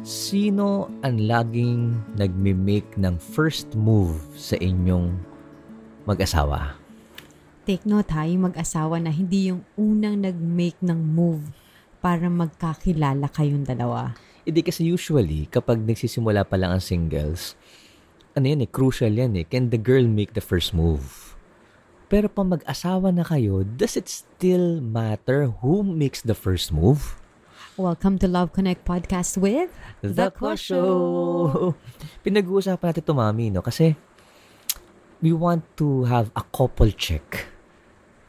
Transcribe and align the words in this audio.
Sino 0.00 0.88
ang 1.04 1.20
laging 1.28 1.92
nagme-make 2.16 2.96
ng 2.96 3.20
first 3.20 3.76
move 3.76 4.16
sa 4.32 4.56
inyong 4.56 5.12
mag-asawa? 6.08 6.72
Take 7.68 7.84
note 7.84 8.08
ha, 8.16 8.24
yung 8.24 8.48
mag-asawa 8.48 8.96
na 8.96 9.12
hindi 9.12 9.52
yung 9.52 9.60
unang 9.76 10.24
nag-make 10.24 10.80
ng 10.80 10.96
move 10.96 11.52
para 12.00 12.32
magkakilala 12.32 13.28
kayong 13.28 13.68
dalawa. 13.68 14.16
Hindi 14.48 14.64
kasi 14.64 14.88
usually, 14.88 15.44
kapag 15.52 15.84
nagsisimula 15.84 16.48
pa 16.48 16.56
lang 16.56 16.72
ang 16.72 16.80
singles, 16.80 17.52
ano 18.32 18.48
yan 18.48 18.64
eh, 18.64 18.70
crucial 18.72 19.12
yan 19.12 19.36
eh. 19.36 19.44
Can 19.44 19.68
the 19.68 19.76
girl 19.76 20.08
make 20.08 20.32
the 20.32 20.40
first 20.40 20.72
move? 20.72 21.36
Pero 22.08 22.32
pag 22.32 22.48
mag-asawa 22.48 23.12
na 23.12 23.28
kayo, 23.28 23.68
does 23.76 24.00
it 24.00 24.08
still 24.08 24.80
matter 24.80 25.52
who 25.60 25.84
makes 25.84 26.24
the 26.24 26.32
first 26.32 26.72
move? 26.72 27.19
Welcome 27.78 28.18
to 28.18 28.26
Love 28.26 28.50
Connect 28.50 28.82
Podcast 28.82 29.38
with 29.38 29.70
The, 30.02 30.34
Kwa 30.34 30.58
Show! 30.58 31.78
Pinag-uusapan 32.26 32.90
natin 32.90 33.02
ito, 33.06 33.14
Mami, 33.14 33.46
no? 33.54 33.62
Kasi 33.62 33.94
we 35.22 35.30
want 35.30 35.62
to 35.78 36.02
have 36.10 36.34
a 36.34 36.42
couple 36.50 36.90
check 36.90 37.46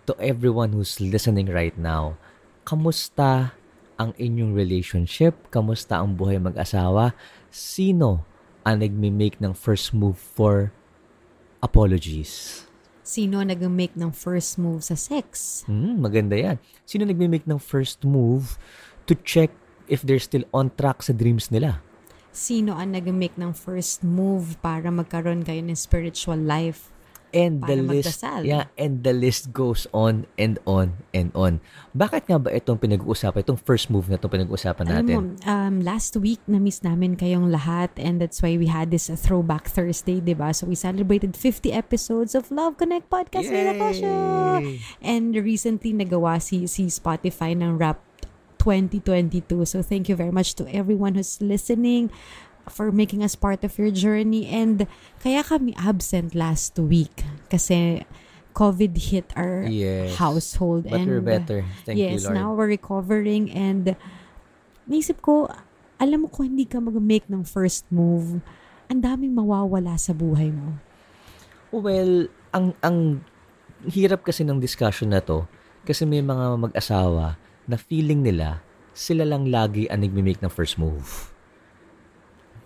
to 0.06 0.14
everyone 0.22 0.78
who's 0.78 1.02
listening 1.02 1.50
right 1.50 1.74
now. 1.74 2.22
Kamusta 2.70 3.58
ang 3.98 4.14
inyong 4.22 4.54
relationship? 4.54 5.50
Kamusta 5.50 5.98
ang 5.98 6.14
buhay 6.14 6.38
mag-asawa? 6.38 7.18
Sino 7.50 8.22
ang 8.62 8.86
nagme-make 8.86 9.42
ng 9.42 9.58
first 9.58 9.90
move 9.90 10.22
for 10.22 10.70
apologies? 11.66 12.64
Sino 13.02 13.42
nag-make 13.42 13.98
ng 13.98 14.14
first 14.14 14.62
move 14.62 14.86
sa 14.86 14.94
sex? 14.94 15.62
Hmm, 15.66 15.98
maganda 15.98 16.38
yan. 16.38 16.62
Sino 16.86 17.10
nagme-make 17.10 17.50
ng 17.50 17.58
first 17.58 18.06
move 18.06 18.62
to 19.06 19.14
check 19.22 19.50
if 19.88 20.02
they're 20.02 20.22
still 20.22 20.46
on 20.52 20.72
track 20.76 21.04
sa 21.04 21.14
dreams 21.14 21.50
nila? 21.52 21.82
Sino 22.32 22.80
ang 22.80 22.96
nag-make 22.96 23.36
ng 23.36 23.52
first 23.52 24.08
move 24.08 24.56
para 24.64 24.88
magkaroon 24.88 25.44
kayo 25.44 25.60
ng 25.60 25.76
spiritual 25.76 26.40
life? 26.40 26.88
And 27.32 27.64
the 27.64 27.80
list, 27.80 28.20
magdasal. 28.20 28.44
yeah, 28.44 28.68
and 28.76 29.08
the 29.08 29.16
list 29.16 29.56
goes 29.56 29.88
on 29.96 30.28
and 30.36 30.60
on 30.68 31.00
and 31.16 31.32
on. 31.32 31.64
Bakit 31.96 32.28
nga 32.28 32.36
ba 32.36 32.52
itong 32.52 32.76
pinag-uusapan, 32.76 33.48
itong 33.48 33.56
first 33.56 33.88
move 33.88 34.12
na 34.12 34.20
itong 34.20 34.36
pinag-uusapan 34.36 34.84
Alam 34.84 34.96
natin? 35.00 35.16
mo, 35.16 35.20
um, 35.48 35.80
last 35.80 36.20
week, 36.20 36.44
na-miss 36.44 36.84
namin 36.84 37.16
kayong 37.16 37.48
lahat 37.48 37.88
and 37.96 38.20
that's 38.20 38.44
why 38.44 38.60
we 38.60 38.68
had 38.68 38.92
this 38.92 39.08
uh, 39.08 39.16
Throwback 39.16 39.72
Thursday, 39.72 40.20
di 40.20 40.36
ba? 40.36 40.52
So 40.52 40.68
we 40.68 40.76
celebrated 40.76 41.40
50 41.40 41.72
episodes 41.72 42.36
of 42.36 42.52
Love 42.52 42.76
Connect 42.76 43.08
Podcast 43.08 43.48
with 43.48 43.64
the 43.64 43.80
Kwa 43.80 43.92
Show. 43.96 44.12
Yay! 44.68 44.84
And 45.00 45.32
recently, 45.32 45.96
nagawa 45.96 46.44
si, 46.44 46.68
si 46.68 46.92
Spotify 46.92 47.56
ng 47.56 47.80
Rap 47.80 48.04
2022. 48.62 49.66
So 49.66 49.82
thank 49.82 50.06
you 50.06 50.14
very 50.14 50.30
much 50.30 50.54
to 50.62 50.70
everyone 50.70 51.18
who's 51.18 51.42
listening 51.42 52.14
for 52.70 52.94
making 52.94 53.26
us 53.26 53.34
part 53.34 53.66
of 53.66 53.74
your 53.82 53.90
journey. 53.90 54.46
And 54.46 54.86
kaya 55.26 55.42
kami 55.42 55.74
absent 55.74 56.38
last 56.38 56.78
week 56.78 57.26
kasi 57.50 58.06
COVID 58.54 58.94
hit 59.02 59.34
our 59.34 59.66
Yes. 59.66 60.22
household. 60.22 60.86
But 60.86 61.02
and 61.02 61.10
we're 61.10 61.26
better. 61.26 61.66
Thank 61.90 61.98
yes, 61.98 62.22
you, 62.22 62.30
Lord. 62.30 62.38
now 62.38 62.50
we're 62.54 62.70
recovering 62.70 63.50
and 63.50 63.98
naisip 64.86 65.26
ko, 65.26 65.50
alam 65.98 66.26
mo 66.26 66.28
kung 66.30 66.54
hindi 66.54 66.70
ka 66.70 66.78
mag-make 66.78 67.26
ng 67.26 67.42
first 67.42 67.90
move, 67.90 68.46
ang 68.92 69.02
daming 69.02 69.34
mawawala 69.34 69.98
sa 69.98 70.14
buhay 70.14 70.54
mo. 70.54 70.78
Well, 71.72 72.28
ang 72.52 72.76
ang 72.84 73.24
hirap 73.88 74.28
kasi 74.28 74.46
ng 74.46 74.62
discussion 74.62 75.16
na 75.16 75.24
to 75.24 75.48
kasi 75.88 76.06
may 76.06 76.22
mga 76.22 76.60
mag-asawa 76.60 77.40
na 77.70 77.78
feeling 77.78 78.26
nila 78.26 78.62
sila 78.92 79.24
lang 79.24 79.48
lagi 79.48 79.88
ang 79.88 80.04
nagme-make 80.04 80.44
ng 80.44 80.52
first 80.52 80.76
move. 80.76 81.32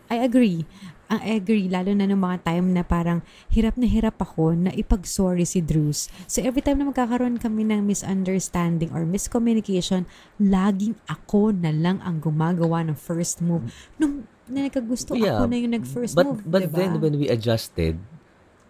I 0.05 0.21
agree. 0.21 0.65
I 1.05 1.37
agree, 1.37 1.69
lalo 1.69 1.93
na 1.93 2.09
ng 2.09 2.17
mga 2.17 2.49
time 2.49 2.73
na 2.73 2.81
parang 2.81 3.21
hirap 3.53 3.77
na 3.77 3.85
hirap 3.85 4.17
ako 4.17 4.57
na 4.57 4.73
ipag-sorry 4.73 5.45
si 5.45 5.61
Drews. 5.61 6.09
So 6.25 6.41
every 6.41 6.65
time 6.65 6.81
na 6.81 6.89
magkakaroon 6.89 7.37
kami 7.37 7.61
ng 7.69 7.85
misunderstanding 7.85 8.89
or 8.89 9.05
miscommunication, 9.05 10.09
laging 10.41 10.97
ako 11.05 11.53
na 11.53 11.69
lang 11.69 12.01
ang 12.01 12.25
gumagawa 12.25 12.81
ng 12.89 12.97
first 12.97 13.37
move. 13.45 13.69
Nung 14.01 14.25
na 14.49 14.65
nagkagusto, 14.65 15.13
ako 15.13 15.45
na 15.45 15.57
yung 15.61 15.73
nag-first 15.77 16.17
but, 16.17 16.25
move. 16.25 16.41
But 16.41 16.69
diba? 16.69 16.77
then 16.77 16.91
when 17.01 17.21
we 17.21 17.29
adjusted, 17.29 18.01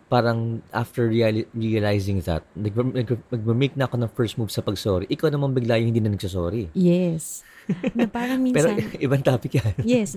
parang 0.06 0.62
after 0.70 1.10
reali- 1.10 1.50
realizing 1.52 2.22
that, 2.24 2.46
nag- 2.54 2.94
nag- 2.94 3.26
nag-make 3.32 3.74
na 3.74 3.90
ako 3.90 3.96
ng 4.06 4.12
first 4.14 4.38
move 4.38 4.54
sa 4.54 4.62
pag-sorry, 4.62 5.10
ikaw 5.10 5.34
naman 5.34 5.52
bigla 5.52 5.82
yung 5.82 5.90
hindi 5.90 6.02
na 6.02 6.14
nagsasorry. 6.14 6.70
Yes. 6.78 7.42
na 7.98 8.06
parang 8.06 8.46
Pero 8.54 8.70
minsan, 8.70 8.94
ibang 9.06 9.26
topic 9.26 9.58
yan. 9.58 9.74
yes. 9.82 10.14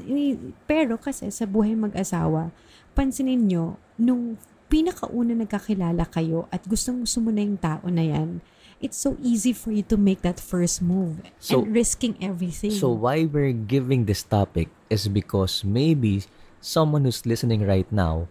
Pero 0.68 1.00
kasi 1.00 1.32
sa 1.32 1.48
buhay 1.48 1.72
mag-asawa, 1.72 2.52
pansinin 2.92 3.48
nyo, 3.48 3.80
nung 3.96 4.36
pinakauna 4.68 5.32
nagkakilala 5.32 6.04
kayo 6.12 6.44
at 6.52 6.60
gustong 6.68 7.08
gusto 7.08 7.24
mo 7.24 7.32
na 7.32 7.40
yung 7.40 7.56
tao 7.56 7.88
na 7.88 8.04
yan, 8.04 8.44
it's 8.84 9.00
so 9.00 9.16
easy 9.24 9.56
for 9.56 9.72
you 9.72 9.80
to 9.82 9.96
make 9.96 10.20
that 10.20 10.36
first 10.36 10.84
move 10.84 11.24
So- 11.40 11.64
and 11.64 11.72
risking 11.72 12.20
everything. 12.20 12.76
So 12.76 12.92
why 12.92 13.24
we're 13.24 13.56
giving 13.56 14.04
this 14.04 14.20
topic 14.20 14.68
is 14.92 15.08
because 15.08 15.64
maybe 15.64 16.28
someone 16.60 17.08
who's 17.08 17.24
listening 17.24 17.64
right 17.64 17.88
now 17.88 18.28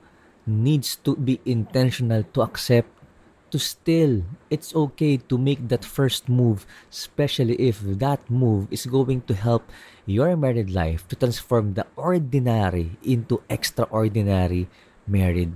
needs 0.48 0.96
to 0.96 1.16
be 1.16 1.40
intentional 1.46 2.24
to 2.34 2.42
accept 2.42 2.88
to 3.52 3.60
still 3.60 4.24
it's 4.50 4.76
okay 4.76 5.16
to 5.16 5.38
make 5.38 5.68
that 5.68 5.86
first 5.86 6.28
move 6.28 6.68
especially 6.92 7.56
if 7.56 7.80
that 7.80 8.20
move 8.30 8.68
is 8.72 8.86
going 8.86 9.22
to 9.24 9.34
help 9.36 9.64
your 10.08 10.36
married 10.36 10.72
life 10.72 11.08
to 11.08 11.16
transform 11.16 11.76
the 11.76 11.86
ordinary 11.96 12.96
into 13.04 13.44
extraordinary 13.50 14.68
married 15.08 15.52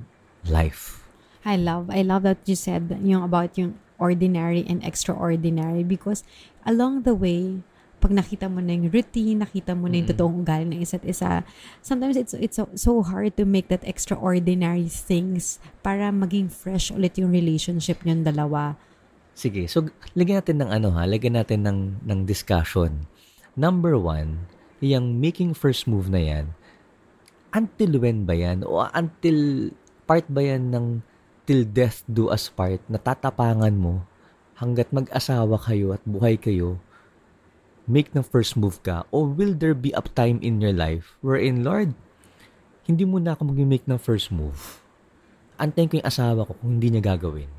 life. 0.48 1.04
I 1.44 1.58
love, 1.58 1.90
I 1.90 2.02
love 2.02 2.24
that 2.24 2.44
you 2.46 2.56
said 2.56 2.90
yung 3.04 3.24
about 3.24 3.58
yung 3.58 3.78
ordinary 4.00 4.66
and 4.68 4.84
extraordinary 4.84 5.84
because 5.84 6.24
along 6.66 7.04
the 7.04 7.14
way, 7.14 7.62
pag 8.02 8.18
nakita 8.18 8.50
mo 8.50 8.58
na 8.58 8.74
yung 8.74 8.90
routine, 8.90 9.46
nakita 9.46 9.78
mo 9.78 9.86
na 9.86 10.02
yung 10.02 10.10
Mm. 10.10 10.14
totoong 10.18 10.38
ugali 10.42 10.66
ng 10.66 10.82
isa't 10.82 11.06
isa, 11.06 11.46
sometimes 11.86 12.18
it's 12.18 12.34
it's 12.34 12.58
so, 12.58 12.66
so 12.74 13.06
hard 13.06 13.38
to 13.38 13.46
make 13.46 13.70
that 13.70 13.86
extraordinary 13.86 14.90
things 14.90 15.62
para 15.86 16.10
maging 16.10 16.50
fresh 16.50 16.90
ulit 16.90 17.22
yung 17.22 17.30
relationship 17.30 18.02
niyong 18.02 18.26
dalawa. 18.26 18.74
Sige, 19.38 19.70
so 19.70 19.86
lagyan 20.18 20.42
natin 20.42 20.58
ng 20.66 20.70
ano 20.74 20.90
ha, 20.98 21.06
lagyan 21.06 21.38
natin 21.38 21.62
ng, 21.64 21.80
ng 22.04 22.20
discussion. 22.26 23.06
Number 23.54 23.96
one, 23.96 24.50
yung 24.82 25.22
making 25.22 25.54
first 25.54 25.86
move 25.86 26.10
na 26.10 26.20
yan, 26.20 26.46
until 27.54 28.02
when 28.02 28.26
ba 28.26 28.34
yan? 28.34 28.66
O 28.66 28.82
until 28.92 29.70
part 30.10 30.26
ba 30.28 30.42
yan 30.42 30.74
ng 30.74 30.86
till 31.46 31.64
death 31.64 32.02
do 32.10 32.34
us 32.34 32.50
part, 32.50 32.82
natatapangan 32.90 33.78
mo 33.78 34.04
hanggat 34.58 34.90
mag-asawa 34.94 35.58
kayo 35.58 35.94
at 35.94 36.04
buhay 36.06 36.38
kayo, 36.38 36.78
make 37.90 38.14
ng 38.14 38.26
first 38.26 38.58
move 38.58 38.82
ka? 38.86 39.06
O 39.10 39.26
will 39.26 39.54
there 39.54 39.78
be 39.78 39.94
a 39.94 40.04
time 40.04 40.38
in 40.44 40.62
your 40.62 40.74
life 40.74 41.18
wherein, 41.22 41.66
Lord, 41.66 41.94
hindi 42.86 43.06
mo 43.06 43.22
na 43.22 43.38
ako 43.38 43.54
mag-make 43.54 43.86
ng 43.86 44.00
first 44.02 44.34
move. 44.34 44.82
Antayin 45.62 45.88
ko 45.88 45.96
yung 46.02 46.10
asawa 46.10 46.44
ko 46.44 46.58
kung 46.58 46.78
hindi 46.78 46.92
niya 46.92 47.14
gagawin. 47.14 47.50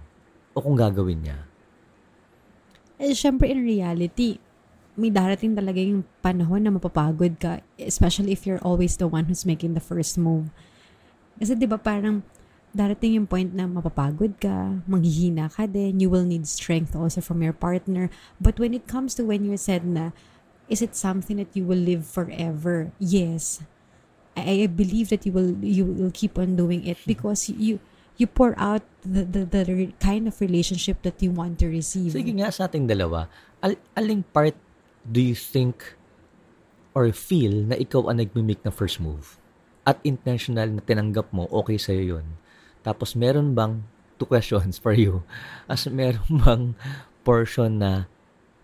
O 0.52 0.60
kung 0.60 0.74
gagawin 0.74 1.22
niya. 1.22 1.38
Eh, 2.98 3.14
syempre 3.14 3.50
in 3.50 3.62
reality, 3.62 4.38
may 4.92 5.08
darating 5.08 5.56
talaga 5.56 5.80
yung 5.80 6.04
panahon 6.20 6.60
na 6.60 6.70
mapapagod 6.74 7.40
ka, 7.40 7.64
especially 7.80 8.34
if 8.34 8.44
you're 8.44 8.60
always 8.60 9.00
the 9.00 9.08
one 9.08 9.24
who's 9.24 9.48
making 9.48 9.72
the 9.72 9.80
first 9.82 10.20
move. 10.20 10.52
Kasi 11.40 11.56
di 11.56 11.64
ba 11.64 11.80
parang 11.80 12.20
darating 12.72 13.20
yung 13.20 13.28
point 13.28 13.52
na 13.52 13.68
mapapagod 13.68 14.40
ka, 14.40 14.80
manghihina 14.88 15.52
ka 15.52 15.68
din, 15.68 16.00
you 16.00 16.08
will 16.08 16.24
need 16.24 16.48
strength 16.48 16.96
also 16.96 17.20
from 17.20 17.44
your 17.44 17.52
partner. 17.52 18.08
But 18.40 18.56
when 18.56 18.72
it 18.72 18.88
comes 18.88 19.12
to 19.20 19.28
when 19.28 19.44
you 19.44 19.56
said 19.60 19.84
na, 19.84 20.16
is 20.72 20.80
it 20.80 20.96
something 20.96 21.36
that 21.36 21.52
you 21.52 21.68
will 21.68 21.80
live 21.80 22.08
forever? 22.08 22.90
Yes. 22.96 23.60
I, 24.32 24.64
I 24.64 24.72
believe 24.72 25.12
that 25.12 25.28
you 25.28 25.32
will 25.32 25.52
you 25.60 25.84
will 25.84 26.12
keep 26.12 26.40
on 26.40 26.56
doing 26.56 26.88
it 26.88 26.96
because 27.04 27.52
you 27.52 27.76
you 28.16 28.24
pour 28.24 28.56
out 28.56 28.80
the, 29.04 29.24
the, 29.24 29.44
the 29.44 29.92
kind 30.00 30.24
of 30.24 30.40
relationship 30.40 31.04
that 31.04 31.20
you 31.20 31.28
want 31.28 31.60
to 31.60 31.68
receive. 31.68 32.16
Sige 32.16 32.32
nga 32.40 32.48
sa 32.48 32.64
ating 32.64 32.88
dalawa, 32.88 33.28
al- 33.60 33.80
aling 33.96 34.24
part 34.32 34.56
do 35.04 35.20
you 35.20 35.36
think 35.36 35.96
or 36.96 37.08
feel 37.12 37.52
na 37.68 37.76
ikaw 37.76 38.08
ang 38.08 38.20
nagme-make 38.20 38.64
ng 38.64 38.72
first 38.72 39.00
move? 39.00 39.36
At 39.82 39.98
intentional 40.06 40.68
na 40.70 40.80
tinanggap 40.80 41.34
mo, 41.34 41.50
okay 41.50 41.76
sa'yo 41.76 42.16
yun. 42.16 42.26
Tapos 42.82 43.14
meron 43.14 43.54
bang, 43.54 43.82
two 44.18 44.26
questions 44.26 44.78
for 44.78 44.94
you, 44.94 45.22
as 45.66 45.86
meron 45.86 46.22
bang 46.42 46.64
portion 47.22 47.78
na 47.78 48.10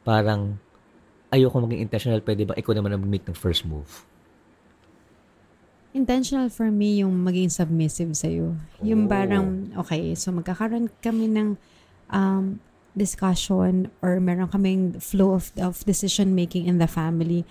parang 0.03 0.59
ayoko 1.31 1.62
maging 1.62 1.82
intentional, 1.85 2.20
pwede 2.23 2.49
ba 2.49 2.55
ikaw 2.59 2.75
naman 2.75 2.94
ang 2.94 3.03
make 3.05 3.25
ng 3.26 3.37
first 3.37 3.65
move? 3.65 4.05
Intentional 5.97 6.53
for 6.53 6.69
me 6.69 7.00
yung 7.00 7.25
maging 7.25 7.49
submissive 7.49 8.12
sa'yo. 8.12 8.55
Yung 8.85 9.09
Oh. 9.09 9.11
parang, 9.11 9.73
okay, 9.76 10.12
so 10.12 10.31
magkakaroon 10.31 10.93
kami 11.00 11.26
ng 11.32 11.56
um, 12.12 12.61
discussion 12.97 13.88
or 14.03 14.20
meron 14.20 14.49
kaming 14.50 15.00
flow 15.00 15.38
of, 15.38 15.53
of 15.56 15.85
decision 15.87 16.35
making 16.35 16.67
in 16.67 16.76
the 16.76 16.91
family. 16.91 17.44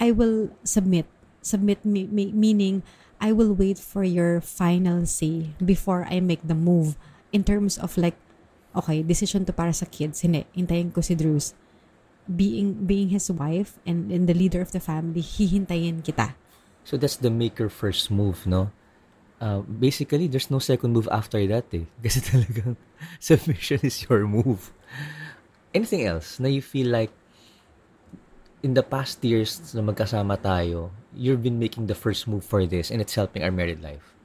I 0.00 0.10
will 0.10 0.50
submit. 0.66 1.06
Submit 1.44 1.84
me, 1.84 2.08
me- 2.08 2.32
meaning, 2.32 2.82
I 3.20 3.32
will 3.32 3.52
wait 3.52 3.78
for 3.78 4.04
your 4.04 4.40
final 4.40 5.06
say 5.06 5.54
before 5.62 6.06
I 6.10 6.20
make 6.20 6.46
the 6.46 6.54
move. 6.54 6.96
In 7.32 7.42
terms 7.42 7.78
of 7.78 7.98
like, 7.98 8.14
okay, 8.76 9.02
decision 9.02 9.44
to 9.46 9.52
para 9.52 9.72
sa 9.72 9.86
kids. 9.86 10.22
Hindi, 10.22 10.46
hintayin 10.54 10.94
ko 10.94 11.00
si 11.00 11.14
Drews. 11.14 11.54
Being, 12.24 12.86
being 12.86 13.10
his 13.10 13.30
wife 13.30 13.76
and, 13.84 14.10
and 14.10 14.28
the 14.28 14.34
leader 14.34 14.60
of 14.60 14.72
the 14.72 14.80
family, 14.80 15.20
hihintayin 15.20 16.04
kita. 16.04 16.34
So 16.84 16.96
that's 16.96 17.16
the 17.16 17.30
maker 17.30 17.68
first 17.68 18.10
move, 18.10 18.46
no? 18.46 18.70
Uh, 19.40 19.60
basically, 19.60 20.28
there's 20.28 20.50
no 20.50 20.58
second 20.58 20.92
move 20.92 21.08
after 21.10 21.44
that 21.48 21.66
eh. 21.72 21.84
Kasi 22.04 22.20
talagang 22.20 22.76
submission 23.18 23.80
is 23.82 24.06
your 24.08 24.28
move. 24.28 24.72
Anything 25.74 26.06
else 26.06 26.38
na 26.38 26.48
you 26.48 26.62
feel 26.62 26.88
like 26.88 27.10
in 28.64 28.72
the 28.72 28.80
past 28.80 29.20
years 29.20 29.60
na 29.76 29.84
magkasama 29.84 30.40
tayo, 30.40 30.88
you've 31.12 31.44
been 31.44 31.60
making 31.60 31.84
the 31.84 31.94
first 31.94 32.24
move 32.24 32.40
for 32.40 32.64
this 32.64 32.88
and 32.88 33.04
it's 33.04 33.12
helping 33.12 33.44
our 33.44 33.52
married 33.52 33.84
life? 33.84 34.16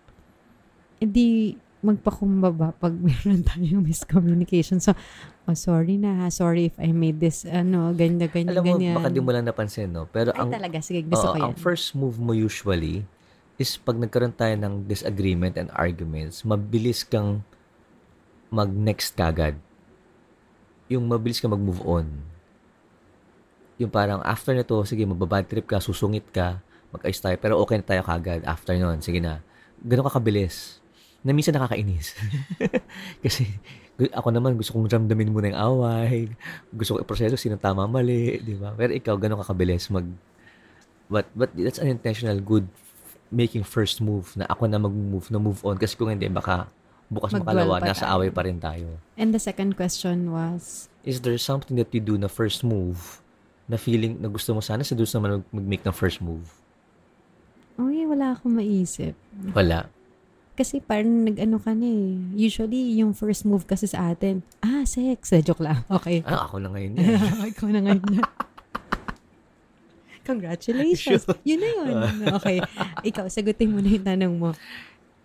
Hindi 1.03 1.59
magpakumbaba 1.83 2.75
pag 2.79 2.95
meron 3.03 3.43
tayong 3.43 3.83
miscommunication. 3.83 4.79
So, 4.79 4.95
oh, 5.43 5.55
sorry 5.59 5.99
na 5.99 6.23
ha. 6.23 6.25
Sorry 6.31 6.71
if 6.71 6.75
I 6.79 6.95
made 6.95 7.19
this, 7.19 7.43
ano, 7.43 7.91
ganyan, 7.91 8.31
ganyan, 8.31 8.55
Alam 8.55 8.63
mo, 8.63 8.67
ganyan. 8.79 8.95
baka 8.95 9.07
di 9.11 9.19
mo 9.19 9.31
lang 9.35 9.43
napansin, 9.43 9.91
no? 9.91 10.07
Pero 10.07 10.31
Ay, 10.31 10.39
ang, 10.39 10.51
talaga. 10.51 10.79
Sige, 10.79 11.03
gusto 11.03 11.31
oo, 11.31 11.35
ko 11.35 11.37
yan. 11.39 11.45
ang 11.51 11.55
first 11.59 11.91
move 11.95 12.15
mo 12.15 12.31
usually 12.31 13.03
is 13.59 13.75
pag 13.75 13.99
nagkaroon 13.99 14.31
tayo 14.31 14.55
ng 14.55 14.87
disagreement 14.87 15.59
and 15.59 15.67
arguments, 15.75 16.47
mabilis 16.47 17.03
kang 17.03 17.43
mag-next 18.47 19.19
kagad. 19.19 19.59
Yung 20.87 21.07
mabilis 21.11 21.43
ka 21.43 21.47
mag-move 21.51 21.83
on. 21.83 22.07
Yung 23.79 23.89
parang 23.89 24.19
after 24.21 24.51
na 24.51 24.67
to, 24.67 24.83
sige, 24.83 25.07
magbabad 25.07 25.47
trip 25.47 25.65
ka, 25.65 25.79
susungit 25.79 26.27
ka, 26.29 26.59
mag-ayos 26.91 27.23
tayo, 27.23 27.35
pero 27.39 27.57
okay 27.63 27.79
na 27.79 27.85
tayo 27.85 28.01
kagad 28.03 28.43
after 28.43 28.75
nun. 28.75 28.99
Sige 28.99 29.23
na. 29.23 29.39
Ganun 29.79 30.05
ka 30.05 30.19
kabilis. 30.19 30.83
Na 31.23 31.31
minsan 31.31 31.55
nakakainis. 31.55 32.15
Kasi 33.23 33.47
ako 34.15 34.31
naman 34.31 34.55
gusto 34.55 34.71
kong 34.71 34.87
ramdamin 34.87 35.31
muna 35.31 35.51
yung 35.51 35.59
away. 35.59 36.31
Gusto 36.71 36.95
ko 36.95 37.03
iproseso 37.03 37.35
sino 37.35 37.59
tama 37.59 37.83
mali, 37.87 38.39
di 38.39 38.55
ba? 38.55 38.71
Pero 38.75 38.95
ikaw 38.95 39.15
ganun 39.19 39.39
ka 39.43 39.51
kabilis 39.51 39.91
mag 39.91 40.07
but 41.09 41.25
but 41.33 41.49
that's 41.57 41.81
an 41.81 41.89
intentional 41.89 42.37
good 42.37 42.69
making 43.33 43.65
first 43.65 43.99
move 43.99 44.29
na 44.37 44.45
ako 44.47 44.69
na 44.69 44.77
mag-move 44.77 45.27
na 45.33 45.41
move 45.41 45.59
on 45.65 45.75
kasi 45.75 45.97
kung 45.97 46.13
hindi 46.13 46.29
baka 46.29 46.69
bukas 47.09 47.33
makalawa 47.33 47.81
pa 47.81 47.89
nasa 47.89 48.05
tayo. 48.05 48.13
away 48.21 48.29
pa 48.29 48.41
rin 48.45 48.61
tayo. 48.61 49.01
And 49.17 49.33
the 49.33 49.41
second 49.41 49.73
question 49.75 50.29
was, 50.29 50.87
Is 51.01 51.25
there 51.25 51.37
something 51.41 51.75
that 51.81 51.89
you 51.91 51.99
do 51.99 52.15
na 52.21 52.29
first 52.29 52.61
move 52.61 53.19
na 53.69 53.77
feeling 53.77 54.17
na 54.17 54.27
gusto 54.27 54.51
mo 54.51 54.59
sana 54.59 54.81
sa 54.81 54.91
doon 54.91 55.05
naman 55.07 55.29
mag- 55.31 55.51
mag-make 55.53 55.83
ng 55.85 55.93
first 55.93 56.19
move? 56.19 56.49
Uy, 57.77 58.03
wala 58.03 58.33
akong 58.33 58.51
maisip. 58.51 59.13
Wala. 59.53 59.87
Kasi 60.53 60.83
parang 60.83 61.23
nag-ano 61.23 61.55
ka 61.55 61.71
na 61.71 61.87
eh. 61.87 62.19
Usually, 62.35 62.99
yung 62.99 63.15
first 63.15 63.47
move 63.47 63.63
kasi 63.63 63.87
sa 63.87 64.11
atin, 64.11 64.43
ah, 64.59 64.83
sex. 64.83 65.31
Eh, 65.31 65.39
joke 65.39 65.63
lang. 65.63 65.85
Okay. 66.01 66.19
Ah, 66.27 66.43
ako 66.43 66.59
na 66.59 66.67
ngayon 66.67 66.91
yan. 66.97 67.15
Ikaw 67.47 67.67
na 67.69 67.79
ngayon. 67.79 68.19
Congratulations. 70.25 71.23
Yun 71.41 71.59
na 71.59 71.69
yun. 71.69 71.95
Okay. 72.37 72.57
Ikaw, 73.07 73.31
sagutin 73.31 73.71
mo 73.71 73.79
na 73.79 73.89
yung 73.89 74.05
tanong 74.05 74.35
mo. 74.35 74.49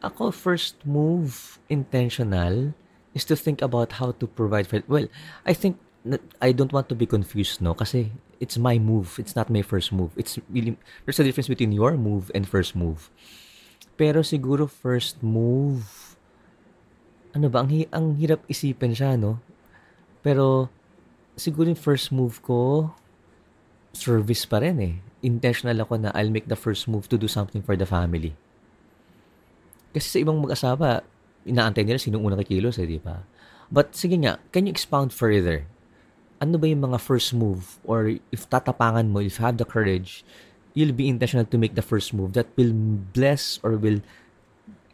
Ako, 0.01 0.31
first 0.31 0.79
move, 0.85 1.59
intentional, 1.67 2.71
is 3.13 3.25
to 3.25 3.35
think 3.35 3.61
about 3.61 3.99
how 3.99 4.13
to 4.13 4.27
provide 4.27 4.65
for 4.65 4.81
Well, 4.87 5.09
I 5.43 5.53
think, 5.53 5.77
na- 6.05 6.23
I 6.39 6.53
don't 6.53 6.71
want 6.71 6.87
to 6.89 6.97
be 6.97 7.05
confused, 7.05 7.59
no? 7.59 7.75
Kasi 7.75 8.13
it's 8.41 8.59
my 8.59 8.79
move. 8.79 9.19
It's 9.19 9.37
not 9.37 9.51
my 9.51 9.63
first 9.63 9.93
move. 9.93 10.13
It's 10.17 10.39
really, 10.51 10.77
there's 11.05 11.21
a 11.21 11.25
difference 11.25 11.49
between 11.49 11.73
your 11.73 11.97
move 11.97 12.31
and 12.35 12.47
first 12.47 12.75
move. 12.75 13.11
Pero 13.95 14.27
siguro 14.27 14.67
first 14.67 15.23
move, 15.23 16.17
ano 17.35 17.51
ba, 17.51 17.63
ang, 17.63 17.71
ang 17.95 18.07
hirap 18.19 18.43
isipin 18.51 18.95
siya, 18.95 19.15
no? 19.19 19.39
Pero, 20.23 20.71
siguro 21.39 21.71
yung 21.71 21.79
first 21.79 22.11
move 22.11 22.43
ko, 22.43 22.91
service 23.95 24.47
pa 24.47 24.59
rin 24.63 24.79
eh. 24.83 24.95
Intentional 25.23 25.79
ako 25.83 25.99
na 25.99 26.11
I'll 26.15 26.31
make 26.31 26.51
the 26.51 26.59
first 26.59 26.91
move 26.91 27.07
to 27.11 27.17
do 27.19 27.31
something 27.31 27.63
for 27.63 27.79
the 27.79 27.87
family. 27.87 28.35
Kasi 29.95 30.07
sa 30.11 30.19
ibang 30.19 30.43
mag-asawa, 30.43 31.07
inaantay 31.47 31.87
nila 31.87 32.03
sinong 32.03 32.27
unang 32.27 32.43
kikilos 32.43 32.83
eh, 32.83 32.87
di 32.87 32.99
ba? 32.99 33.23
But 33.71 33.95
sige 33.95 34.19
nga, 34.19 34.43
can 34.51 34.67
you 34.67 34.75
expound 34.75 35.15
further? 35.15 35.71
Ano 36.45 36.61
ba 36.61 36.69
yung 36.69 36.85
mga 36.85 37.01
first 37.01 37.33
move? 37.33 37.81
Or 37.89 38.13
if 38.29 38.45
tatapangan 38.53 39.09
mo, 39.09 39.25
if 39.25 39.41
you 39.41 39.45
have 39.49 39.57
the 39.57 39.65
courage, 39.65 40.21
you'll 40.77 40.93
be 40.93 41.09
intentional 41.09 41.49
to 41.49 41.57
make 41.57 41.73
the 41.73 41.81
first 41.81 42.13
move 42.13 42.37
that 42.37 42.53
will 42.61 42.77
bless 43.17 43.57
or 43.65 43.81
will 43.81 44.05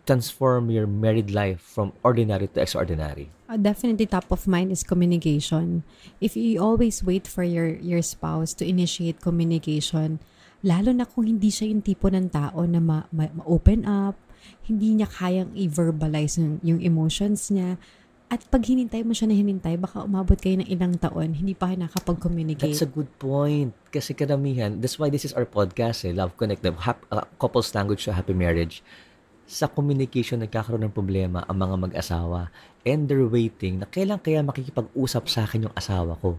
transform 0.07 0.71
your 0.71 0.87
married 0.87 1.35
life 1.35 1.59
from 1.59 1.91
ordinary 2.07 2.47
to 2.47 2.63
extraordinary. 2.63 3.35
Uh, 3.51 3.59
definitely 3.59 4.07
top 4.07 4.31
of 4.31 4.47
mind 4.47 4.71
is 4.71 4.87
communication. 4.87 5.83
If 6.23 6.39
you 6.39 6.63
always 6.63 7.03
wait 7.03 7.27
for 7.27 7.43
your 7.43 7.75
your 7.83 8.03
spouse 8.03 8.55
to 8.63 8.65
initiate 8.67 9.19
communication, 9.19 10.23
lalo 10.63 10.95
na 10.95 11.03
kung 11.03 11.27
hindi 11.27 11.51
siya 11.51 11.75
yung 11.75 11.83
tipo 11.83 12.07
ng 12.07 12.31
tao 12.31 12.63
na 12.63 12.79
ma, 12.79 13.11
ma- 13.11 13.35
ma-open 13.35 13.83
up, 13.89 14.15
hindi 14.65 15.01
niya 15.01 15.09
kayang 15.09 15.51
i-verbalize 15.57 16.39
yung, 16.39 16.63
yung 16.63 16.81
emotions 16.81 17.51
niya, 17.51 17.81
at 18.31 18.47
pag 18.47 18.63
hinintay 18.63 19.03
mo 19.03 19.11
siya 19.11 19.27
na 19.27 19.35
hinintay, 19.35 19.75
baka 19.75 20.07
umabot 20.07 20.39
kayo 20.39 20.63
ng 20.63 20.71
ilang 20.71 20.95
taon, 20.95 21.35
hindi 21.35 21.51
pa 21.51 21.67
kayo 21.67 21.83
nakapag-communicate. 21.83 22.79
That's 22.79 22.87
a 22.87 22.89
good 22.89 23.11
point. 23.19 23.75
Kasi 23.91 24.15
karamihan, 24.15 24.79
that's 24.79 25.03
why 25.03 25.11
this 25.11 25.27
is 25.27 25.35
our 25.35 25.43
podcast 25.43 26.07
eh, 26.07 26.15
Love 26.15 26.39
Connect, 26.39 26.63
the 26.63 26.71
hap- 26.79 27.03
uh, 27.11 27.27
couples 27.43 27.75
language 27.75 28.07
to 28.07 28.15
happy 28.15 28.31
marriage. 28.31 28.87
Sa 29.51 29.67
communication, 29.67 30.47
nagkakaroon 30.47 30.87
ng 30.87 30.95
problema 30.95 31.43
ang 31.51 31.59
mga 31.59 31.91
mag-asawa 31.91 32.55
and 32.87 33.11
they're 33.11 33.27
waiting 33.27 33.83
na 33.83 33.91
kailan 33.91 34.23
kaya 34.23 34.47
makikipag-usap 34.47 35.27
sa 35.27 35.51
akin 35.51 35.67
yung 35.67 35.75
asawa 35.75 36.15
ko. 36.23 36.39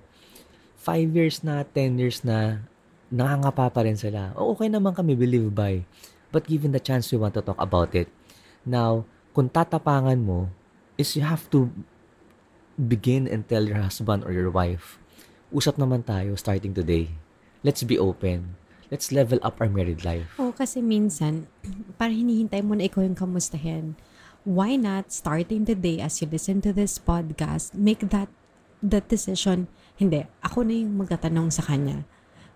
Five 0.79 1.11
years 1.11 1.43
na, 1.43 1.67
ten 1.67 1.99
years 1.99 2.23
na, 2.23 2.63
nangangapa 3.11 3.67
pa 3.67 3.83
rin 3.83 3.99
sila. 3.99 4.31
O, 4.39 4.55
okay 4.55 4.71
naman 4.71 4.95
kami, 4.95 5.11
we 5.19 5.27
live 5.27 5.51
by. 5.51 5.83
But 6.31 6.47
given 6.47 6.71
the 6.71 6.79
chance, 6.79 7.11
we 7.11 7.19
want 7.19 7.35
to 7.35 7.43
talk 7.43 7.59
about 7.59 7.91
it. 7.99 8.07
Now, 8.63 9.03
kung 9.35 9.51
tatapangan 9.51 10.23
mo, 10.23 10.47
is 11.01 11.17
you 11.17 11.25
have 11.25 11.49
to 11.49 11.73
begin 12.77 13.25
and 13.25 13.49
tell 13.49 13.65
your 13.65 13.81
husband 13.81 14.21
or 14.21 14.31
your 14.31 14.53
wife, 14.53 15.01
usap 15.49 15.81
naman 15.81 16.05
tayo 16.05 16.37
starting 16.37 16.77
today. 16.77 17.09
Let's 17.65 17.81
be 17.81 17.97
open. 17.97 18.55
Let's 18.93 19.09
level 19.09 19.41
up 19.41 19.57
our 19.57 19.71
married 19.71 20.05
life. 20.05 20.29
Oo, 20.37 20.53
kasi 20.53 20.83
minsan, 20.83 21.49
para 21.99 22.13
hinihintay 22.13 22.61
mo 22.61 22.77
na 22.77 22.85
ikaw 22.85 23.01
yung 23.01 23.17
kamustahin, 23.17 23.97
why 24.45 24.77
not 24.77 25.09
starting 25.09 25.65
today 25.65 25.97
as 26.01 26.21
you 26.21 26.27
listen 26.29 26.61
to 26.61 26.75
this 26.75 27.01
podcast, 27.01 27.73
make 27.73 28.03
that 28.13 28.29
that 28.81 29.07
decision. 29.07 29.69
Hindi, 29.95 30.25
ako 30.41 30.65
na 30.65 30.73
yung 30.75 30.97
magtatanong 30.97 31.53
sa 31.53 31.63
kanya. 31.63 32.03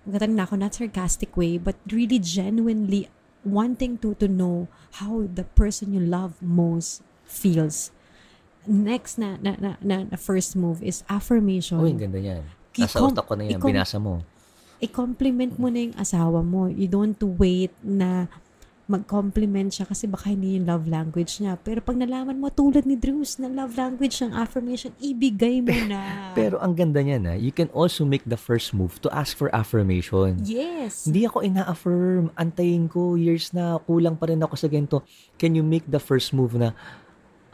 Magtatanong 0.03 0.37
na 0.37 0.43
ako, 0.43 0.53
not 0.57 0.73
sarcastic 0.73 1.37
way, 1.37 1.55
but 1.61 1.77
really 1.87 2.17
genuinely 2.17 3.07
wanting 3.45 4.01
to 4.01 4.17
to 4.17 4.25
know 4.25 4.65
how 4.97 5.29
the 5.29 5.45
person 5.53 5.93
you 5.93 6.01
love 6.01 6.41
most 6.41 7.05
feels. 7.23 7.94
Next 8.65 9.15
na, 9.15 9.37
na, 9.37 9.53
na, 9.55 9.71
na, 9.79 9.95
na 10.05 10.17
first 10.17 10.53
move 10.53 10.81
is 10.81 11.05
affirmation. 11.07 11.77
Uy, 11.77 11.93
ganda 11.93 12.17
yan. 12.17 12.43
Nasa 12.73 12.99
utak 12.99 13.23
ko 13.23 13.33
na 13.33 13.45
yan. 13.45 13.57
ikom- 13.57 13.71
Binasa 13.71 13.97
mo. 13.97 14.25
i-compliment 14.77 15.55
mo 15.55 15.67
na 15.67 15.79
yung 15.81 15.95
asawa 15.95 16.41
mo. 16.41 16.67
You 16.67 16.85
don't 16.85 17.15
wait 17.39 17.71
na 17.79 18.27
mag-compliment 18.85 19.73
siya 19.73 19.81
kasi 19.83 20.05
baka 20.05 20.29
hindi 20.29 20.55
yung 20.55 20.69
love 20.69 20.85
language 20.85 21.41
niya. 21.41 21.57
Pero 21.57 21.81
pag 21.81 21.97
nalaman 21.97 22.37
mo, 22.37 22.53
tulad 22.53 22.85
ni 22.85 22.93
Drews, 22.93 23.41
na 23.41 23.49
love 23.49 23.73
language 23.73 24.21
ng 24.21 24.29
affirmation, 24.29 24.93
ibigay 24.99 25.57
mo 25.57 25.73
na. 25.89 26.29
Pero 26.33 26.61
ang 26.61 26.77
ganda 26.77 27.01
niya 27.01 27.17
na, 27.17 27.33
you 27.33 27.49
can 27.49 27.65
also 27.71 28.05
make 28.05 28.21
the 28.23 28.37
first 28.37 28.71
move 28.71 29.01
to 29.01 29.09
ask 29.09 29.33
for 29.33 29.49
affirmation. 29.49 30.37
yes. 30.39 31.09
Hindi 31.09 31.25
ako 31.25 31.41
ina-affirm. 31.41 32.29
Antayin 32.35 32.85
ko. 32.85 33.17
Years 33.17 33.49
na. 33.51 33.81
Kulang 33.81 34.13
pa 34.13 34.29
rin 34.29 34.37
ako 34.39 34.53
sa 34.53 34.67
ganito. 34.67 35.01
Can 35.35 35.55
you 35.55 35.65
make 35.65 35.87
the 35.87 35.97
first 35.97 36.29
move 36.29 36.53
na, 36.53 36.77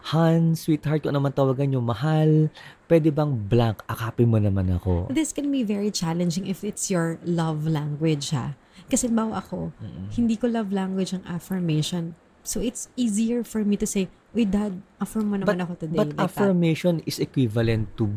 Han, 0.09 0.57
sweetheart, 0.57 1.05
kung 1.05 1.13
ano 1.13 1.21
man 1.21 1.33
tawagan 1.33 1.69
nyo, 1.69 1.81
mahal, 1.81 2.49
pwede 2.89 3.13
bang 3.13 3.37
blank? 3.37 3.85
Akapin 3.85 4.33
mo 4.33 4.41
naman 4.41 4.73
ako. 4.73 5.13
This 5.13 5.29
can 5.29 5.53
be 5.53 5.61
very 5.61 5.93
challenging 5.93 6.49
if 6.49 6.65
it's 6.65 6.89
your 6.89 7.21
love 7.21 7.69
language, 7.69 8.33
ha? 8.33 8.57
Kasi 8.89 9.07
bawa 9.07 9.39
ako, 9.39 9.71
hindi 10.17 10.35
ko 10.35 10.49
love 10.49 10.73
language 10.73 11.13
ang 11.13 11.23
affirmation. 11.29 12.17
So 12.41 12.59
it's 12.59 12.89
easier 12.97 13.45
for 13.45 13.61
me 13.61 13.77
to 13.77 13.85
say, 13.85 14.09
Uy, 14.33 14.47
dad, 14.47 14.81
affirm 14.97 15.29
mo 15.29 15.37
naman 15.37 15.61
ako 15.61 15.85
today. 15.85 15.99
But 15.99 16.15
like 16.15 16.17
that. 16.17 16.25
affirmation 16.31 17.03
is 17.05 17.19
equivalent 17.19 17.91
to, 17.99 18.09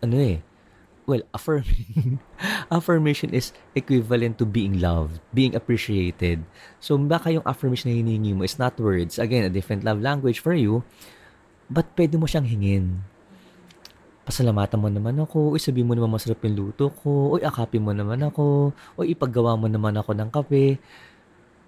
ano 0.00 0.16
eh, 0.16 0.38
well, 1.06 1.22
affirming, 1.34 2.18
affirmation 2.70 3.30
is 3.34 3.54
equivalent 3.74 4.38
to 4.38 4.46
being 4.46 4.78
loved, 4.78 5.22
being 5.34 5.54
appreciated. 5.54 6.42
So, 6.82 6.98
baka 6.98 7.34
yung 7.34 7.46
affirmation 7.46 7.90
na 7.90 7.98
hinihingi 7.98 8.34
mo 8.34 8.42
is 8.42 8.58
not 8.58 8.78
words. 8.78 9.18
Again, 9.18 9.46
a 9.46 9.50
different 9.50 9.86
love 9.86 10.02
language 10.02 10.42
for 10.42 10.54
you, 10.54 10.82
but 11.66 11.86
pwede 11.98 12.14
mo 12.16 12.26
siyang 12.28 12.46
hingin. 12.46 13.02
Pasalamatan 14.26 14.82
mo 14.82 14.90
naman 14.90 15.14
ako, 15.22 15.54
uy, 15.54 15.60
sabihin 15.62 15.86
mo 15.86 15.94
naman 15.94 16.10
masarap 16.10 16.42
yung 16.42 16.58
luto 16.58 16.90
ko, 16.90 17.38
uy, 17.38 17.46
akapin 17.46 17.82
mo 17.82 17.94
naman 17.94 18.18
ako, 18.26 18.74
uy, 18.98 19.14
ipaggawa 19.14 19.54
mo 19.54 19.70
naman 19.70 19.94
ako 19.94 20.14
ng 20.18 20.30
kape. 20.34 20.82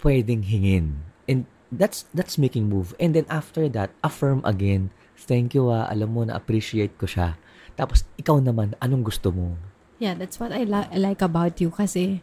pwedeng 0.02 0.46
hingin. 0.46 1.02
And 1.26 1.44
that's 1.68 2.06
that's 2.14 2.38
making 2.38 2.70
move. 2.70 2.94
And 2.96 3.12
then 3.12 3.26
after 3.28 3.66
that, 3.74 3.92
affirm 4.00 4.40
again. 4.46 4.90
Thank 5.18 5.52
you 5.52 5.68
ah, 5.74 5.90
alam 5.90 6.14
mo 6.14 6.22
na 6.22 6.38
appreciate 6.38 6.94
ko 6.96 7.10
siya. 7.10 7.34
Tapos 7.74 8.06
ikaw 8.18 8.38
naman, 8.38 8.78
anong 8.82 9.06
gusto 9.06 9.34
mo? 9.34 9.58
Yeah, 9.98 10.14
that's 10.14 10.38
what 10.38 10.54
I, 10.54 10.62
li- 10.62 10.90
I 10.94 10.98
like 10.98 11.22
about 11.22 11.58
you 11.58 11.74
kasi 11.74 12.22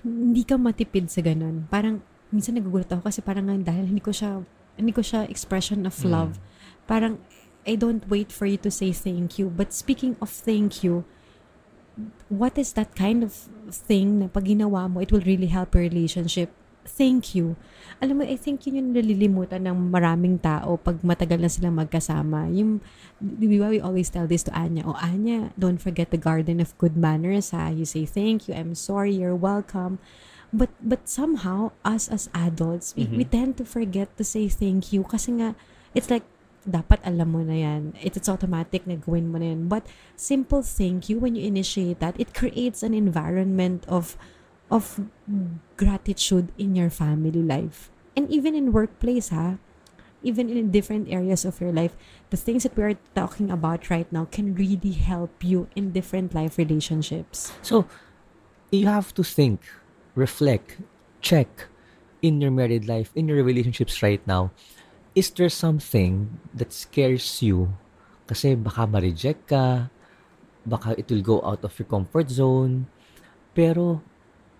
hindi 0.00 0.42
ka 0.48 0.56
matipid 0.56 1.12
sa 1.12 1.20
ganun. 1.20 1.68
Parang 1.68 2.00
minsan 2.32 2.56
nagugulat 2.56 2.88
ako 2.88 3.12
kasi 3.12 3.20
parang 3.20 3.52
nga 3.52 3.56
dahil 3.60 3.92
hindi 3.92 4.00
ko 4.00 4.12
siya 4.12 4.40
hindi 4.80 4.96
ko 4.96 5.04
siya 5.04 5.28
expression 5.28 5.84
of 5.84 5.96
love. 6.08 6.40
Parang 6.90 7.22
I 7.62 7.78
don't 7.78 8.02
wait 8.10 8.34
for 8.34 8.50
you 8.50 8.58
to 8.66 8.70
say 8.74 8.90
thank 8.90 9.38
you. 9.38 9.46
But 9.46 9.70
speaking 9.70 10.18
of 10.18 10.26
thank 10.26 10.82
you, 10.82 11.06
what 12.26 12.58
is 12.58 12.74
that 12.74 12.98
kind 12.98 13.22
of 13.22 13.46
thing 13.70 14.18
na 14.18 14.26
pag 14.26 14.50
ginawa 14.50 14.90
mo, 14.90 14.98
it 14.98 15.12
will 15.12 15.22
really 15.22 15.52
help 15.52 15.78
your 15.78 15.86
relationship? 15.86 16.50
Thank 16.80 17.36
you. 17.36 17.60
Alam 18.00 18.18
mo, 18.18 18.22
I 18.24 18.40
think 18.40 18.64
yun 18.64 18.80
yung 18.80 18.90
nalilimutan 18.96 19.68
ng 19.68 19.92
maraming 19.92 20.40
tao 20.40 20.80
pag 20.80 21.04
matagal 21.04 21.38
na 21.38 21.52
sila 21.52 21.68
magkasama. 21.68 22.48
Yung, 22.56 22.80
di 23.20 23.60
ba 23.60 23.68
we 23.68 23.78
always 23.78 24.08
tell 24.08 24.24
this 24.24 24.42
to 24.48 24.52
Anya, 24.56 24.88
oh 24.88 24.96
Anya, 24.96 25.52
don't 25.60 25.78
forget 25.78 26.08
the 26.08 26.18
garden 26.18 26.58
of 26.58 26.72
good 26.80 26.96
manners 26.96 27.52
ha. 27.52 27.68
You 27.68 27.84
say 27.84 28.08
thank 28.08 28.48
you, 28.48 28.56
I'm 28.56 28.72
sorry, 28.72 29.12
you're 29.12 29.36
welcome. 29.36 30.00
But 30.50 30.72
but 30.82 31.06
somehow, 31.06 31.76
us 31.84 32.08
as 32.08 32.32
adults, 32.34 32.96
we, 32.96 33.06
we 33.12 33.24
tend 33.28 33.60
to 33.60 33.64
forget 33.68 34.16
to 34.16 34.24
say 34.24 34.48
thank 34.48 34.90
you 34.90 35.04
kasi 35.04 35.38
nga, 35.38 35.54
it's 35.94 36.08
like, 36.08 36.24
dapat 36.68 37.00
alam 37.04 37.32
mo 37.32 37.40
na 37.40 37.56
yan. 37.56 37.96
It, 38.02 38.16
it's 38.16 38.28
automatic 38.28 38.86
na 38.86 38.96
gawin 38.96 39.32
mo 39.32 39.38
na 39.38 39.52
yan. 39.56 39.68
But 39.68 39.86
simple 40.16 40.62
thank 40.62 41.08
you, 41.08 41.18
when 41.18 41.34
you 41.36 41.46
initiate 41.46 42.00
that, 42.00 42.18
it 42.20 42.34
creates 42.34 42.82
an 42.82 42.92
environment 42.92 43.84
of 43.88 44.16
of 44.70 45.02
gratitude 45.76 46.54
in 46.56 46.78
your 46.78 46.90
family 46.90 47.42
life. 47.42 47.90
And 48.14 48.30
even 48.30 48.54
in 48.54 48.72
workplace, 48.72 49.30
ha? 49.34 49.58
Even 50.22 50.52
in 50.52 50.70
different 50.70 51.08
areas 51.08 51.44
of 51.44 51.60
your 51.60 51.72
life, 51.72 51.96
the 52.28 52.36
things 52.36 52.62
that 52.62 52.76
we're 52.76 53.00
talking 53.16 53.50
about 53.50 53.88
right 53.90 54.06
now 54.12 54.28
can 54.30 54.54
really 54.54 54.92
help 54.92 55.42
you 55.42 55.66
in 55.74 55.90
different 55.90 56.34
life 56.34 56.58
relationships. 56.58 57.52
So, 57.62 57.88
you 58.70 58.86
have 58.86 59.14
to 59.14 59.24
think, 59.24 59.64
reflect, 60.14 60.78
check 61.20 61.66
in 62.22 62.40
your 62.40 62.50
married 62.50 62.86
life, 62.86 63.10
in 63.14 63.28
your 63.28 63.42
relationships 63.42 64.02
right 64.02 64.20
now. 64.26 64.52
Is 65.10 65.26
there 65.34 65.50
something 65.50 66.38
that 66.54 66.70
scares 66.70 67.42
you? 67.42 67.74
Kasi 68.30 68.54
baka 68.54 68.86
ma-reject 68.86 69.50
ka, 69.50 69.90
baka 70.62 70.94
it 70.94 71.10
will 71.10 71.24
go 71.24 71.36
out 71.42 71.66
of 71.66 71.74
your 71.74 71.90
comfort 71.90 72.30
zone. 72.30 72.86
Pero 73.50 74.06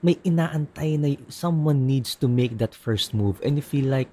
may 0.03 0.19
inaantay 0.27 0.99
na 0.99 1.15
someone 1.31 1.87
needs 1.87 2.19
to 2.19 2.27
make 2.27 2.59
that 2.59 2.75
first 2.75 3.15
move 3.15 3.39
and 3.47 3.61
you 3.61 3.65
feel 3.65 3.87
like 3.87 4.11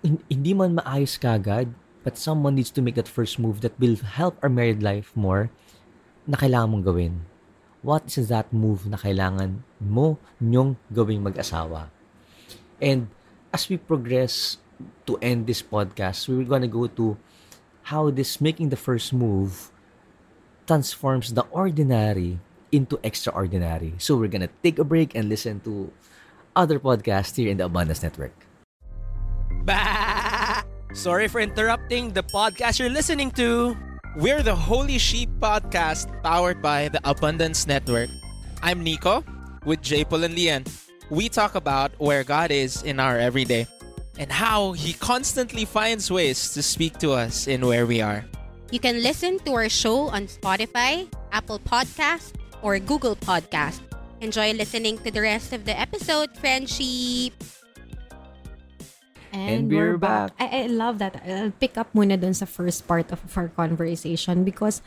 hin- 0.00 0.24
hindi 0.32 0.56
man 0.56 0.80
maayos 0.80 1.20
kagad, 1.20 1.76
but 2.00 2.16
someone 2.16 2.56
needs 2.56 2.72
to 2.72 2.80
make 2.80 2.96
that 2.96 3.10
first 3.10 3.36
move 3.36 3.60
that 3.60 3.76
will 3.76 4.00
help 4.00 4.40
our 4.40 4.48
married 4.48 4.80
life 4.80 5.12
more 5.12 5.52
na 6.24 6.40
kailangan 6.40 6.80
mong 6.80 6.84
gawin. 6.88 7.14
What 7.84 8.08
is 8.08 8.32
that 8.32 8.48
move 8.56 8.88
na 8.88 8.96
kailangan 8.96 9.60
mo 9.76 10.16
nyong 10.40 10.80
gawing 10.88 11.20
mag-asawa? 11.20 11.92
And 12.80 13.12
as 13.52 13.68
we 13.68 13.76
progress 13.76 14.63
to 15.06 15.18
end 15.22 15.46
this 15.46 15.62
podcast, 15.62 16.28
we're 16.28 16.48
gonna 16.48 16.70
go 16.70 16.86
to 16.86 17.16
how 17.90 18.10
this 18.10 18.40
making 18.40 18.70
the 18.70 18.80
first 18.80 19.12
move 19.12 19.70
transforms 20.66 21.34
the 21.34 21.44
ordinary 21.52 22.38
into 22.72 22.98
extraordinary. 23.02 23.94
So 23.98 24.16
we're 24.16 24.32
gonna 24.32 24.50
take 24.62 24.78
a 24.78 24.84
break 24.84 25.14
and 25.14 25.28
listen 25.28 25.60
to 25.68 25.92
other 26.56 26.78
podcasts 26.78 27.36
here 27.36 27.50
in 27.50 27.58
the 27.58 27.66
Abundance 27.66 28.02
Network. 28.02 28.34
Bah! 29.64 30.62
Sorry 30.94 31.26
for 31.26 31.40
interrupting 31.40 32.12
the 32.12 32.22
podcast 32.22 32.78
you're 32.78 32.92
listening 32.92 33.30
to. 33.32 33.76
We're 34.16 34.42
the 34.42 34.54
Holy 34.54 34.98
Sheep 34.98 35.28
Podcast 35.42 36.06
powered 36.22 36.62
by 36.62 36.86
the 36.86 37.02
Abundance 37.02 37.66
Network. 37.66 38.08
I'm 38.62 38.82
Nico 38.84 39.24
with 39.66 39.82
J. 39.82 40.04
Paul 40.04 40.22
and 40.22 40.34
Lian. 40.38 40.62
We 41.10 41.28
talk 41.28 41.56
about 41.56 41.92
where 41.98 42.22
God 42.22 42.50
is 42.50 42.82
in 42.82 43.00
our 43.00 43.18
everyday 43.18 43.66
and 44.18 44.30
how 44.30 44.72
He 44.72 44.92
constantly 44.94 45.64
finds 45.64 46.10
ways 46.10 46.52
to 46.54 46.62
speak 46.62 46.98
to 46.98 47.12
us 47.12 47.46
in 47.46 47.66
where 47.66 47.86
we 47.86 48.00
are. 48.00 48.24
You 48.70 48.80
can 48.80 49.02
listen 49.02 49.38
to 49.46 49.54
our 49.54 49.68
show 49.68 50.08
on 50.10 50.26
Spotify, 50.26 51.06
Apple 51.32 51.58
Podcast, 51.60 52.34
or 52.62 52.78
Google 52.78 53.14
Podcast. 53.14 53.80
Enjoy 54.20 54.52
listening 54.52 54.98
to 55.04 55.10
the 55.10 55.20
rest 55.20 55.52
of 55.52 55.64
the 55.64 55.78
episode, 55.78 56.34
friendship. 56.38 57.34
And 59.34 59.68
we're 59.68 59.98
back. 59.98 60.30
I, 60.38 60.64
I 60.64 60.66
love 60.66 60.98
that. 60.98 61.20
I'll 61.26 61.50
pick 61.50 61.76
up 61.76 61.92
muna 61.92 62.18
dun 62.18 62.34
sa 62.34 62.46
first 62.46 62.86
part 62.86 63.10
of 63.10 63.18
our 63.36 63.50
conversation 63.50 64.46
because 64.46 64.80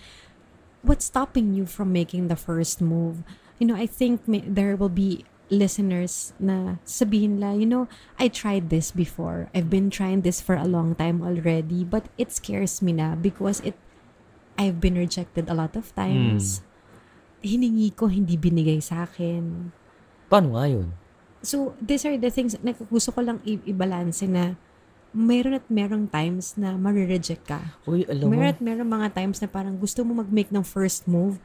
what's 0.81 1.05
stopping 1.05 1.53
you 1.53 1.67
from 1.67 1.91
making 1.91 2.27
the 2.31 2.39
first 2.39 2.81
move? 2.81 3.23
You 3.59 3.67
know, 3.67 3.75
I 3.75 3.85
think 3.85 4.27
may, 4.27 4.39
there 4.39 4.75
will 4.75 4.91
be 4.91 5.25
listeners 5.47 6.35
na 6.37 6.77
sabihin 6.83 7.39
la, 7.39 7.55
you 7.55 7.65
know, 7.65 7.87
I 8.19 8.27
tried 8.27 8.69
this 8.69 8.91
before. 8.91 9.47
I've 9.55 9.71
been 9.71 9.89
trying 9.89 10.21
this 10.21 10.39
for 10.39 10.55
a 10.55 10.67
long 10.67 10.95
time 10.95 11.23
already, 11.23 11.83
but 11.83 12.11
it 12.19 12.31
scares 12.31 12.81
me 12.81 12.91
na 12.91 13.15
because 13.15 13.63
it 13.63 13.75
I've 14.57 14.81
been 14.81 14.97
rejected 14.97 15.47
a 15.47 15.55
lot 15.55 15.77
of 15.77 15.93
times. 15.93 16.65
Hiningi 17.45 17.93
ko, 17.93 18.09
hindi 18.09 18.33
binigay 18.35 18.81
sa 18.81 19.05
akin. 19.05 19.69
Paano 20.27 20.57
nga 20.57 20.65
yun? 20.65 20.91
So, 21.45 21.77
these 21.77 22.03
are 22.09 22.17
the 22.17 22.33
things 22.33 22.57
na 22.65 22.73
gusto 22.73 23.13
ko 23.13 23.21
lang 23.21 23.37
i- 23.45 23.61
i-balance 23.69 24.25
na 24.25 24.57
meron 25.13 25.55
at 25.55 25.65
merong 25.69 26.09
times 26.09 26.57
na 26.57 26.73
marireject 26.75 27.45
ka. 27.45 27.77
Uy, 27.85 28.03
alam 28.09 28.27
mo, 28.27 28.33
Meron 28.33 28.49
at 28.51 28.59
merong 28.59 28.89
mga 28.89 29.07
times 29.13 29.37
na 29.39 29.47
parang 29.47 29.77
gusto 29.77 30.01
mo 30.01 30.17
mag-make 30.17 30.49
ng 30.49 30.65
first 30.65 31.05
move, 31.05 31.37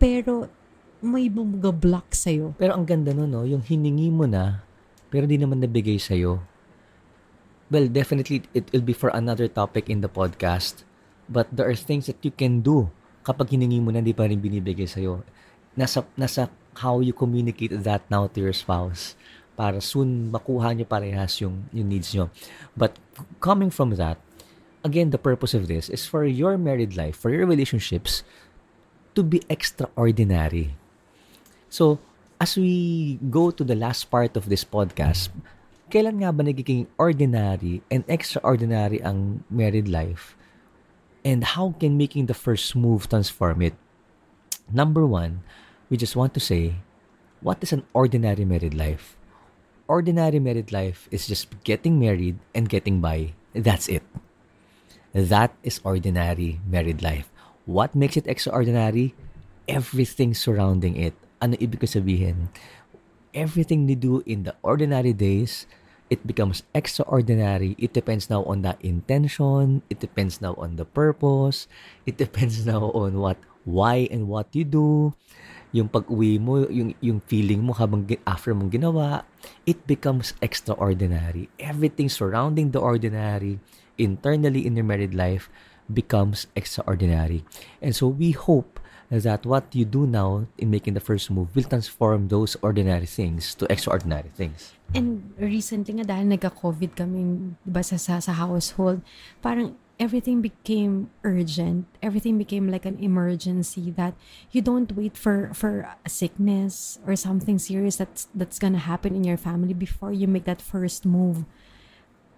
pero 0.00 0.48
may 1.02 1.26
bumga-block 1.26 2.14
sa'yo. 2.14 2.54
pero 2.54 2.78
ang 2.78 2.86
ganda 2.86 3.10
nun, 3.10 3.28
no? 3.28 3.42
Yung 3.42 3.60
hiningi 3.60 4.08
mo 4.08 4.24
na, 4.24 4.62
pero 5.10 5.26
di 5.26 5.36
naman 5.36 5.58
nabigay 5.58 5.98
sa'yo. 5.98 6.40
Well, 7.68 7.90
definitely, 7.90 8.46
it 8.54 8.70
will 8.70 8.86
be 8.86 8.94
for 8.94 9.10
another 9.10 9.50
topic 9.50 9.90
in 9.90 10.00
the 10.00 10.08
podcast. 10.08 10.86
But 11.26 11.50
there 11.50 11.66
are 11.66 11.76
things 11.76 12.06
that 12.06 12.22
you 12.22 12.30
can 12.30 12.62
do 12.62 12.92
kapag 13.26 13.50
hiningi 13.50 13.82
mo 13.82 13.90
na, 13.90 13.98
di 13.98 14.14
pa 14.14 14.30
rin 14.30 14.38
binibigay 14.38 14.86
sa'yo. 14.86 15.26
Nasa, 15.74 16.06
nasa 16.14 16.52
how 16.78 17.00
you 17.00 17.12
communicate 17.12 17.72
that 17.84 18.06
now 18.08 18.28
to 18.30 18.38
your 18.40 18.54
spouse 18.54 19.18
para 19.52 19.80
soon 19.80 20.32
makuha 20.32 20.72
nyo 20.72 20.88
parehas 20.88 21.40
yung, 21.40 21.68
yung 21.72 21.88
needs 21.88 22.12
nyo. 22.16 22.32
But 22.76 22.96
coming 23.40 23.68
from 23.68 23.96
that, 24.00 24.16
again, 24.84 25.10
the 25.10 25.20
purpose 25.20 25.52
of 25.52 25.68
this 25.68 25.88
is 25.88 26.08
for 26.08 26.24
your 26.24 26.56
married 26.56 26.96
life, 26.96 27.16
for 27.16 27.30
your 27.30 27.46
relationships, 27.46 28.24
to 29.14 29.22
be 29.22 29.44
extraordinary. 29.48 30.76
So, 31.72 31.96
as 32.36 32.60
we 32.60 33.16
go 33.32 33.48
to 33.48 33.64
the 33.64 33.72
last 33.72 34.12
part 34.12 34.36
of 34.36 34.52
this 34.52 34.60
podcast, 34.60 35.32
kailan 35.88 36.20
nga 36.20 36.28
ba 36.28 36.44
nagiging 36.44 36.84
ordinary 37.00 37.80
and 37.88 38.04
extraordinary 38.12 39.00
ang 39.00 39.48
married 39.48 39.88
life? 39.88 40.36
And 41.24 41.56
how 41.56 41.72
can 41.80 41.96
making 41.96 42.28
the 42.28 42.36
first 42.36 42.76
move 42.76 43.08
transform 43.08 43.64
it? 43.64 43.72
Number 44.68 45.08
one, 45.08 45.48
we 45.88 45.96
just 45.96 46.12
want 46.12 46.36
to 46.36 46.44
say, 46.44 46.76
what 47.40 47.64
is 47.64 47.72
an 47.72 47.88
ordinary 47.96 48.44
married 48.44 48.76
life? 48.76 49.16
Ordinary 49.88 50.44
married 50.44 50.76
life 50.76 51.08
is 51.08 51.24
just 51.24 51.48
getting 51.64 51.96
married 51.96 52.36
and 52.52 52.68
getting 52.68 53.00
by. 53.00 53.32
That's 53.56 53.88
it. 53.88 54.04
That 55.16 55.56
is 55.64 55.80
ordinary 55.88 56.60
married 56.68 57.00
life. 57.00 57.32
What 57.64 57.96
makes 57.96 58.20
it 58.20 58.28
extraordinary? 58.28 59.16
Everything 59.64 60.36
surrounding 60.36 61.00
it. 61.00 61.16
Ano 61.42 61.58
ibig 61.58 61.82
ko 61.82 61.90
sabihin? 61.90 62.54
Everything 63.34 63.90
you 63.90 63.98
do 63.98 64.14
in 64.22 64.46
the 64.46 64.54
ordinary 64.62 65.10
days, 65.10 65.66
it 66.06 66.22
becomes 66.22 66.62
extraordinary. 66.70 67.74
It 67.82 67.90
depends 67.90 68.30
now 68.30 68.46
on 68.46 68.62
the 68.62 68.78
intention. 68.78 69.82
It 69.90 69.98
depends 69.98 70.38
now 70.38 70.54
on 70.54 70.78
the 70.78 70.86
purpose. 70.86 71.66
It 72.06 72.14
depends 72.22 72.62
now 72.62 72.94
on 72.94 73.18
what, 73.18 73.42
why 73.66 74.06
and 74.14 74.30
what 74.30 74.54
you 74.54 74.62
do. 74.62 75.18
Yung 75.74 75.88
pag-uwi 75.88 76.38
mo, 76.38 76.68
yung, 76.68 76.94
yung 77.00 77.24
feeling 77.24 77.64
mo 77.64 77.72
habang 77.72 78.04
after 78.28 78.54
mong 78.54 78.70
ginawa, 78.70 79.24
it 79.66 79.82
becomes 79.88 80.36
extraordinary. 80.44 81.48
Everything 81.58 82.12
surrounding 82.12 82.70
the 82.70 82.78
ordinary, 82.78 83.58
internally 83.96 84.68
in 84.68 84.76
your 84.76 84.84
married 84.84 85.16
life, 85.16 85.48
becomes 85.88 86.46
extraordinary. 86.54 87.42
And 87.80 87.96
so 87.96 88.06
we 88.06 88.36
hope 88.36 88.78
that 89.20 89.44
what 89.44 89.68
you 89.76 89.84
do 89.84 90.08
now 90.08 90.48
in 90.56 90.72
making 90.72 90.96
the 90.96 91.04
first 91.04 91.28
move 91.30 91.52
will 91.52 91.68
transform 91.68 92.32
those 92.32 92.56
ordinary 92.64 93.04
things 93.04 93.52
to 93.60 93.68
extraordinary 93.68 94.32
things. 94.32 94.72
And 94.96 95.36
recently 95.36 96.00
nga 96.00 96.08
dahil 96.08 96.32
nagka-COVID 96.32 96.96
kami, 96.96 97.52
di 97.60 97.70
ba, 97.70 97.84
sa, 97.84 98.00
sa, 98.00 98.24
sa 98.24 98.32
household, 98.32 99.04
parang 99.44 99.76
everything 100.00 100.40
became 100.40 101.12
urgent. 101.22 101.84
Everything 102.00 102.40
became 102.40 102.72
like 102.72 102.88
an 102.88 102.96
emergency 102.98 103.92
that 104.00 104.16
you 104.50 104.64
don't 104.64 104.90
wait 104.96 105.16
for 105.16 105.52
for 105.52 105.92
a 106.04 106.10
sickness 106.10 106.98
or 107.06 107.14
something 107.14 107.60
serious 107.60 108.00
that's 108.00 108.26
that's 108.34 108.58
gonna 108.58 108.82
happen 108.82 109.14
in 109.14 109.22
your 109.22 109.38
family 109.38 109.76
before 109.76 110.10
you 110.10 110.26
make 110.26 110.48
that 110.48 110.58
first 110.58 111.04
move. 111.04 111.44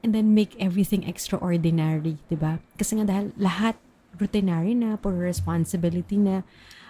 And 0.05 0.13
then 0.13 0.37
make 0.37 0.53
everything 0.61 1.09
extraordinary, 1.09 2.21
di 2.29 2.37
ba? 2.37 2.61
Kasi 2.77 3.01
nga 3.01 3.09
dahil 3.09 3.33
lahat 3.41 3.81
routinary 4.19 4.77
na, 4.77 4.97
for 4.97 5.13
responsibility 5.13 6.17
na. 6.17 6.43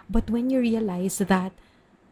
But 0.09 0.29
when 0.29 0.51
you 0.51 0.61
realize 0.61 1.19
that 1.19 1.53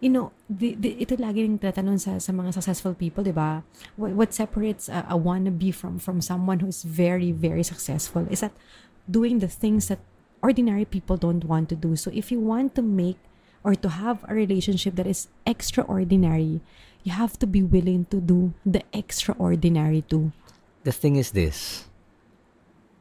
you 0.02 0.10
know, 0.10 0.34
the, 0.50 0.74
the, 0.74 0.98
ito 0.98 1.14
lagi 1.14 1.46
rin 1.46 1.62
tatanong 1.62 2.02
sa, 2.02 2.18
sa 2.18 2.34
mga 2.34 2.58
successful 2.58 2.90
people, 2.92 3.22
di 3.22 3.30
ba? 3.30 3.62
What, 3.94 4.18
what 4.18 4.34
separates 4.34 4.90
a, 4.90 5.06
a 5.06 5.14
wannabe 5.14 5.70
from, 5.70 6.02
from 6.02 6.18
someone 6.18 6.58
who 6.58 6.66
is 6.66 6.82
very, 6.82 7.30
very 7.30 7.62
successful 7.62 8.26
is 8.28 8.42
that 8.42 8.50
doing 9.06 9.38
the 9.38 9.46
things 9.46 9.86
that 9.86 10.02
ordinary 10.42 10.84
people 10.84 11.16
don't 11.16 11.46
want 11.46 11.68
to 11.70 11.76
do. 11.76 11.94
So 11.94 12.10
if 12.12 12.32
you 12.32 12.40
want 12.40 12.74
to 12.74 12.82
make 12.82 13.16
or 13.62 13.76
to 13.76 13.88
have 13.88 14.26
a 14.26 14.34
relationship 14.34 14.96
that 14.96 15.06
is 15.06 15.28
extraordinary, 15.46 16.60
you 17.04 17.12
have 17.12 17.38
to 17.38 17.46
be 17.46 17.62
willing 17.62 18.06
to 18.10 18.18
do 18.18 18.54
the 18.66 18.82
extraordinary 18.92 20.02
too. 20.02 20.32
The 20.82 20.90
thing 20.90 21.14
is 21.14 21.30
this 21.30 21.86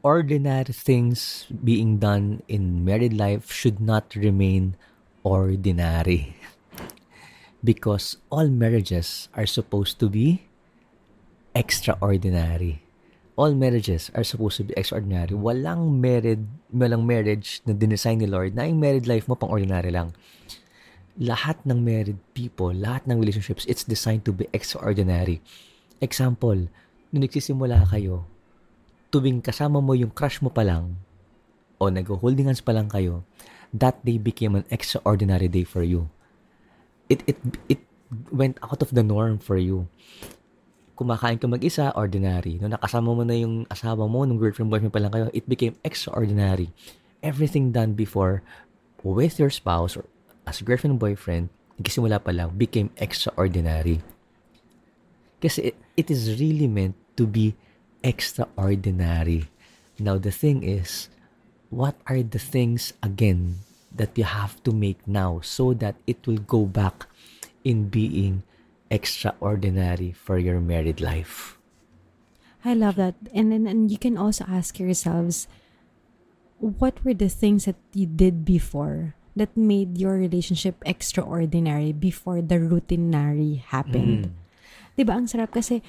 ordinary 0.02 0.74
things 0.74 1.46
being 1.62 2.02
done 2.02 2.42
in 2.50 2.84
married 2.84 3.14
life 3.14 3.54
should 3.54 3.78
not 3.78 4.14
remain 4.18 4.74
ordinary. 5.22 6.34
Because 7.64 8.18
all 8.26 8.50
marriages 8.50 9.30
are 9.38 9.46
supposed 9.46 10.02
to 10.02 10.10
be 10.10 10.50
extraordinary. 11.54 12.82
All 13.38 13.54
marriages 13.54 14.10
are 14.18 14.26
supposed 14.26 14.58
to 14.58 14.64
be 14.66 14.74
extraordinary. 14.76 15.32
Walang 15.38 16.02
married, 16.02 16.42
walang 16.74 17.06
marriage 17.06 17.62
na 17.62 17.72
dinesign 17.72 18.18
ni 18.18 18.26
Lord 18.26 18.58
na 18.58 18.66
yung 18.66 18.82
married 18.82 19.06
life 19.06 19.30
mo 19.30 19.38
pang 19.38 19.54
ordinary 19.54 19.94
lang. 19.94 20.10
Lahat 21.16 21.62
ng 21.62 21.78
married 21.78 22.18
people, 22.34 22.74
lahat 22.74 23.06
ng 23.06 23.22
relationships, 23.22 23.62
it's 23.70 23.86
designed 23.86 24.26
to 24.26 24.34
be 24.34 24.50
extraordinary. 24.50 25.38
Example, 26.02 26.66
nung 27.14 27.22
nagsisimula 27.22 27.86
kayo, 27.86 28.26
tuwing 29.12 29.44
kasama 29.44 29.84
mo 29.84 29.92
yung 29.92 30.10
crush 30.10 30.40
mo 30.40 30.48
pa 30.48 30.64
lang, 30.64 30.96
o 31.76 31.92
nag-holding 31.92 32.48
hands 32.48 32.64
pa 32.64 32.72
lang 32.72 32.88
kayo, 32.88 33.20
that 33.76 34.00
day 34.00 34.16
became 34.16 34.56
an 34.56 34.64
extraordinary 34.72 35.52
day 35.52 35.68
for 35.68 35.84
you. 35.84 36.08
It, 37.12 37.20
it, 37.28 37.38
it 37.68 37.80
went 38.32 38.56
out 38.64 38.80
of 38.80 38.96
the 38.96 39.04
norm 39.04 39.36
for 39.36 39.60
you. 39.60 39.84
Kumakain 40.96 41.36
ka 41.36 41.44
mag-isa, 41.44 41.92
ordinary. 41.92 42.56
Nung 42.56 42.72
nakasama 42.72 43.12
mo 43.12 43.20
na 43.20 43.36
yung 43.36 43.68
asawa 43.68 44.08
mo, 44.08 44.24
nung 44.24 44.40
girlfriend, 44.40 44.72
boyfriend 44.72 44.96
pa 44.96 45.00
lang 45.04 45.12
kayo, 45.12 45.26
it 45.36 45.44
became 45.44 45.76
extraordinary. 45.84 46.72
Everything 47.20 47.68
done 47.68 47.92
before 47.92 48.40
with 49.04 49.36
your 49.36 49.50
spouse 49.52 49.98
or 49.98 50.08
as 50.48 50.64
girlfriend 50.64 50.96
boyfriend, 50.96 51.52
nagkisimula 51.76 52.22
pa 52.22 52.32
lang, 52.32 52.54
became 52.56 52.88
extraordinary. 52.96 54.00
Kasi 55.42 55.74
it, 55.74 55.76
it 55.98 56.08
is 56.08 56.38
really 56.38 56.70
meant 56.70 56.94
to 57.18 57.26
be 57.26 57.58
extraordinary. 58.02 59.48
Now, 59.98 60.18
the 60.18 60.30
thing 60.30 60.62
is, 60.62 61.08
what 61.70 61.96
are 62.06 62.22
the 62.22 62.38
things 62.38 62.92
again 63.02 63.64
that 63.94 64.16
you 64.16 64.24
have 64.24 64.62
to 64.64 64.72
make 64.72 65.00
now 65.06 65.40
so 65.42 65.72
that 65.74 65.96
it 66.06 66.26
will 66.26 66.42
go 66.42 66.66
back 66.66 67.06
in 67.64 67.88
being 67.88 68.42
extraordinary 68.90 70.12
for 70.12 70.38
your 70.38 70.60
married 70.60 71.00
life? 71.00 71.58
I 72.64 72.74
love 72.74 72.96
that. 72.96 73.14
And 73.34 73.50
then 73.50 73.66
and 73.66 73.90
you 73.90 73.98
can 73.98 74.16
also 74.16 74.44
ask 74.46 74.78
yourselves, 74.78 75.48
what 76.58 77.02
were 77.04 77.14
the 77.14 77.28
things 77.28 77.64
that 77.64 77.80
you 77.92 78.06
did 78.06 78.44
before 78.44 79.14
that 79.34 79.56
made 79.56 79.98
your 79.98 80.14
relationship 80.14 80.78
extraordinary 80.86 81.90
before 81.90 82.40
the 82.40 82.62
routinary 82.62 83.58
happened? 83.58 84.30
Mm. 84.30 84.34
Diba 84.94 85.12
ang 85.16 85.26
sarap 85.26 85.50
kasi 85.56 85.82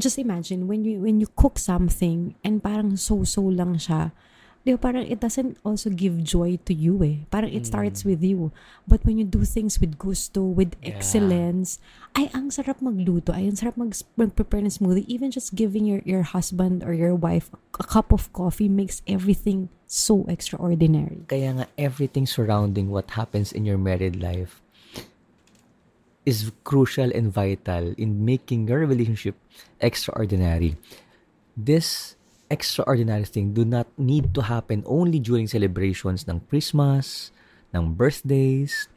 just 0.00 0.16
imagine 0.16 0.64
when 0.68 0.84
you 0.84 1.00
when 1.00 1.20
you 1.20 1.28
cook 1.36 1.58
something 1.60 2.34
and 2.40 2.62
parang 2.64 2.96
so-so 2.96 3.44
lang 3.44 3.76
siya. 3.76 4.12
Di 4.62 4.78
ba, 4.78 4.78
parang 4.78 5.02
it 5.02 5.18
doesn't 5.18 5.58
also 5.66 5.90
give 5.90 6.22
joy 6.22 6.54
to 6.62 6.70
you 6.70 7.02
eh. 7.02 7.26
Parang 7.34 7.50
it 7.50 7.66
starts 7.66 8.06
with 8.06 8.22
you. 8.22 8.54
But 8.86 9.02
when 9.02 9.18
you 9.18 9.26
do 9.26 9.42
things 9.42 9.82
with 9.82 9.98
gusto, 9.98 10.38
with 10.46 10.78
Yeah. 10.78 10.94
excellence, 10.94 11.82
ay, 12.14 12.30
ang 12.30 12.54
sarap 12.54 12.78
magluto. 12.78 13.34
Ay, 13.34 13.50
ang 13.50 13.58
sarap 13.58 13.74
mag, 13.74 13.90
mag-prepare 14.14 14.62
ng 14.62 14.70
smoothie. 14.70 15.02
Even 15.10 15.34
just 15.34 15.58
giving 15.58 15.82
your, 15.82 15.98
your 16.06 16.22
husband 16.22 16.86
or 16.86 16.94
your 16.94 17.10
wife 17.10 17.50
a 17.74 17.82
cup 17.82 18.14
of 18.14 18.30
coffee 18.30 18.70
makes 18.70 19.02
everything 19.10 19.66
so 19.90 20.22
extraordinary. 20.30 21.26
Kaya 21.26 21.58
nga, 21.58 21.66
everything 21.74 22.22
surrounding 22.22 22.86
what 22.86 23.18
happens 23.18 23.50
in 23.50 23.66
your 23.66 23.82
married 23.82 24.22
life 24.22 24.61
is 26.24 26.52
crucial 26.62 27.10
and 27.10 27.32
vital 27.32 27.94
in 27.98 28.24
making 28.24 28.68
your 28.68 28.86
relationship 28.86 29.34
extraordinary. 29.80 30.76
This 31.56 32.16
extraordinary 32.50 33.24
thing 33.24 33.52
do 33.52 33.64
not 33.64 33.88
need 33.98 34.34
to 34.34 34.42
happen 34.46 34.84
only 34.86 35.18
during 35.18 35.48
celebrations 35.48 36.28
ng 36.28 36.40
Christmas, 36.46 37.32
ng 37.74 37.96
birthdays, 37.96 38.88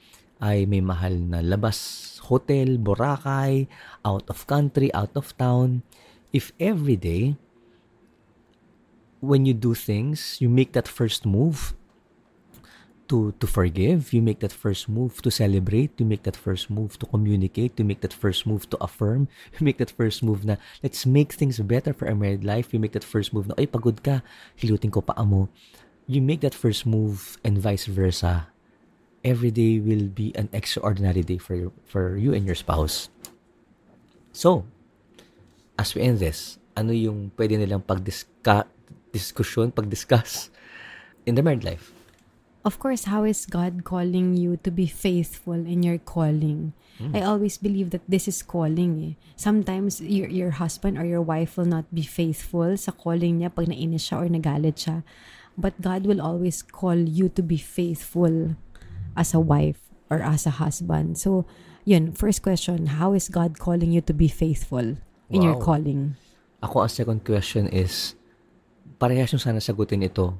ay 0.44 0.68
may 0.68 0.84
mahal 0.84 1.16
na 1.16 1.40
labas, 1.40 2.20
hotel, 2.28 2.76
Boracay, 2.76 3.72
out 4.04 4.28
of 4.28 4.44
country, 4.46 4.92
out 4.94 5.16
of 5.16 5.32
town. 5.40 5.82
If 6.36 6.52
every 6.60 7.00
day, 7.00 7.40
when 9.24 9.48
you 9.48 9.56
do 9.56 9.74
things, 9.74 10.38
you 10.44 10.52
make 10.52 10.76
that 10.76 10.92
first 10.92 11.26
move 11.26 11.74
to 13.08 13.34
to 13.40 13.48
forgive, 13.48 14.14
you 14.14 14.22
make 14.22 14.40
that 14.40 14.52
first 14.52 14.90
move 14.90 15.22
to 15.22 15.30
celebrate, 15.30 15.94
you 15.98 16.06
make 16.06 16.24
that 16.24 16.36
first 16.36 16.70
move 16.70 16.98
to 17.00 17.06
communicate, 17.06 17.78
you 17.78 17.86
make 17.86 18.02
that 18.02 18.14
first 18.14 18.46
move 18.46 18.70
to 18.70 18.78
affirm, 18.82 19.28
you 19.54 19.62
make 19.64 19.78
that 19.78 19.94
first 19.94 20.24
move 20.24 20.46
na 20.46 20.58
let's 20.82 21.06
make 21.06 21.34
things 21.34 21.62
better 21.62 21.94
for 21.94 22.08
our 22.10 22.18
married 22.18 22.44
life, 22.44 22.74
you 22.74 22.80
make 22.80 22.94
that 22.94 23.06
first 23.06 23.34
move 23.34 23.48
na 23.48 23.56
ay 23.58 23.66
pagod 23.70 24.02
ka, 24.02 24.22
hilutin 24.58 24.92
ko 24.92 25.02
paa 25.02 25.26
mo. 25.26 25.50
You 26.06 26.22
make 26.22 26.42
that 26.46 26.54
first 26.54 26.86
move 26.86 27.42
and 27.42 27.58
vice 27.58 27.90
versa. 27.90 28.54
Every 29.26 29.50
day 29.50 29.82
will 29.82 30.06
be 30.06 30.30
an 30.38 30.54
extraordinary 30.54 31.26
day 31.26 31.42
for 31.42 31.58
you, 31.58 31.74
for 31.82 32.14
you 32.14 32.38
and 32.38 32.46
your 32.46 32.54
spouse. 32.54 33.10
So, 34.30 34.70
as 35.82 35.98
we 35.98 36.06
end 36.06 36.22
this, 36.22 36.62
ano 36.78 36.94
yung 36.94 37.34
pwede 37.34 37.58
nilang 37.58 37.82
diskusyon, 39.10 39.74
pag-discuss 39.74 40.54
in 41.26 41.34
the 41.34 41.42
married 41.42 41.66
life? 41.66 41.95
Of 42.66 42.82
course, 42.82 43.06
how 43.06 43.30
is 43.30 43.46
God 43.46 43.86
calling 43.86 44.34
you 44.34 44.58
to 44.66 44.74
be 44.74 44.90
faithful 44.90 45.54
in 45.54 45.86
your 45.86 46.02
calling? 46.02 46.74
I 47.14 47.22
always 47.22 47.60
believe 47.62 47.92
that 47.92 48.08
this 48.08 48.26
is 48.26 48.42
calling 48.42 48.98
eh. 49.04 49.14
Sometimes 49.36 50.00
your, 50.00 50.32
your 50.32 50.58
husband 50.58 50.98
or 50.98 51.04
your 51.04 51.22
wife 51.22 51.58
will 51.58 51.70
not 51.70 51.86
be 51.94 52.02
faithful 52.02 52.74
sa 52.80 52.96
calling 52.96 53.44
niya 53.44 53.54
pag 53.54 53.68
nainis 53.68 54.08
siya 54.10 54.24
or 54.24 54.28
nagalit 54.32 54.80
siya. 54.80 55.04
But 55.60 55.78
God 55.84 56.08
will 56.08 56.24
always 56.24 56.64
call 56.64 56.96
you 56.96 57.30
to 57.36 57.44
be 57.44 57.60
faithful 57.60 58.56
as 59.14 59.36
a 59.36 59.44
wife 59.44 59.86
or 60.10 60.24
as 60.24 60.48
a 60.48 60.58
husband. 60.58 61.20
So, 61.20 61.44
yun, 61.84 62.16
first 62.16 62.42
question, 62.42 62.98
how 62.98 63.12
is 63.12 63.28
God 63.28 63.60
calling 63.60 63.92
you 63.92 64.02
to 64.08 64.16
be 64.16 64.32
faithful 64.32 64.98
in 65.30 65.40
your 65.44 65.60
Wow. 65.60 65.68
calling? 65.68 66.02
Ako, 66.64 66.88
ang 66.88 66.90
second 66.90 67.22
question 67.28 67.68
is, 67.70 68.16
parehas 68.98 69.36
yung 69.36 69.44
sana 69.44 69.60
sagutin 69.60 70.02
ito. 70.02 70.34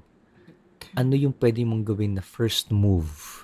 Ano 0.96 1.16
yung 1.16 1.36
pwede 1.40 1.66
mong 1.68 1.84
gawin 1.84 2.16
na 2.16 2.24
first 2.24 2.72
move 2.72 3.44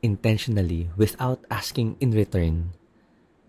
intentionally 0.00 0.88
without 0.96 1.44
asking 1.52 1.96
in 2.00 2.12
return 2.12 2.72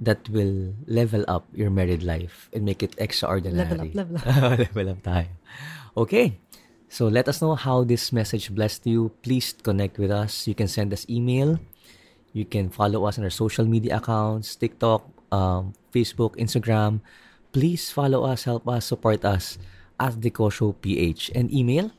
that 0.02 0.28
will 0.30 0.74
level 0.88 1.24
up 1.28 1.48
your 1.54 1.70
married 1.70 2.04
life 2.04 2.50
and 2.52 2.66
make 2.66 2.82
it 2.82 2.96
extraordinary? 2.98 3.92
Level 3.92 3.92
up, 3.92 3.96
level 3.96 4.16
up. 4.18 4.60
level 4.72 4.88
up 4.90 5.00
tayo. 5.04 5.30
Okay. 5.96 6.40
So 6.92 7.08
let 7.08 7.32
us 7.32 7.40
know 7.40 7.56
how 7.56 7.88
this 7.88 8.12
message 8.12 8.52
blessed 8.52 8.84
you. 8.84 9.16
Please 9.24 9.56
connect 9.56 9.96
with 9.96 10.12
us. 10.12 10.44
You 10.44 10.56
can 10.56 10.68
send 10.68 10.92
us 10.92 11.08
email. 11.08 11.56
You 12.36 12.44
can 12.44 12.68
follow 12.68 13.08
us 13.08 13.16
on 13.16 13.24
our 13.24 13.32
social 13.32 13.64
media 13.64 14.04
accounts, 14.04 14.56
TikTok, 14.56 15.08
um, 15.32 15.72
Facebook, 15.96 16.36
Instagram. 16.36 17.00
Please 17.52 17.92
follow 17.92 18.24
us, 18.24 18.44
help 18.44 18.68
us, 18.68 18.86
support 18.88 19.24
us 19.24 19.60
at 20.00 20.20
the 20.20 20.32
Show 20.32 20.72
PH. 20.72 21.32
And 21.36 21.48
email? 21.52 21.92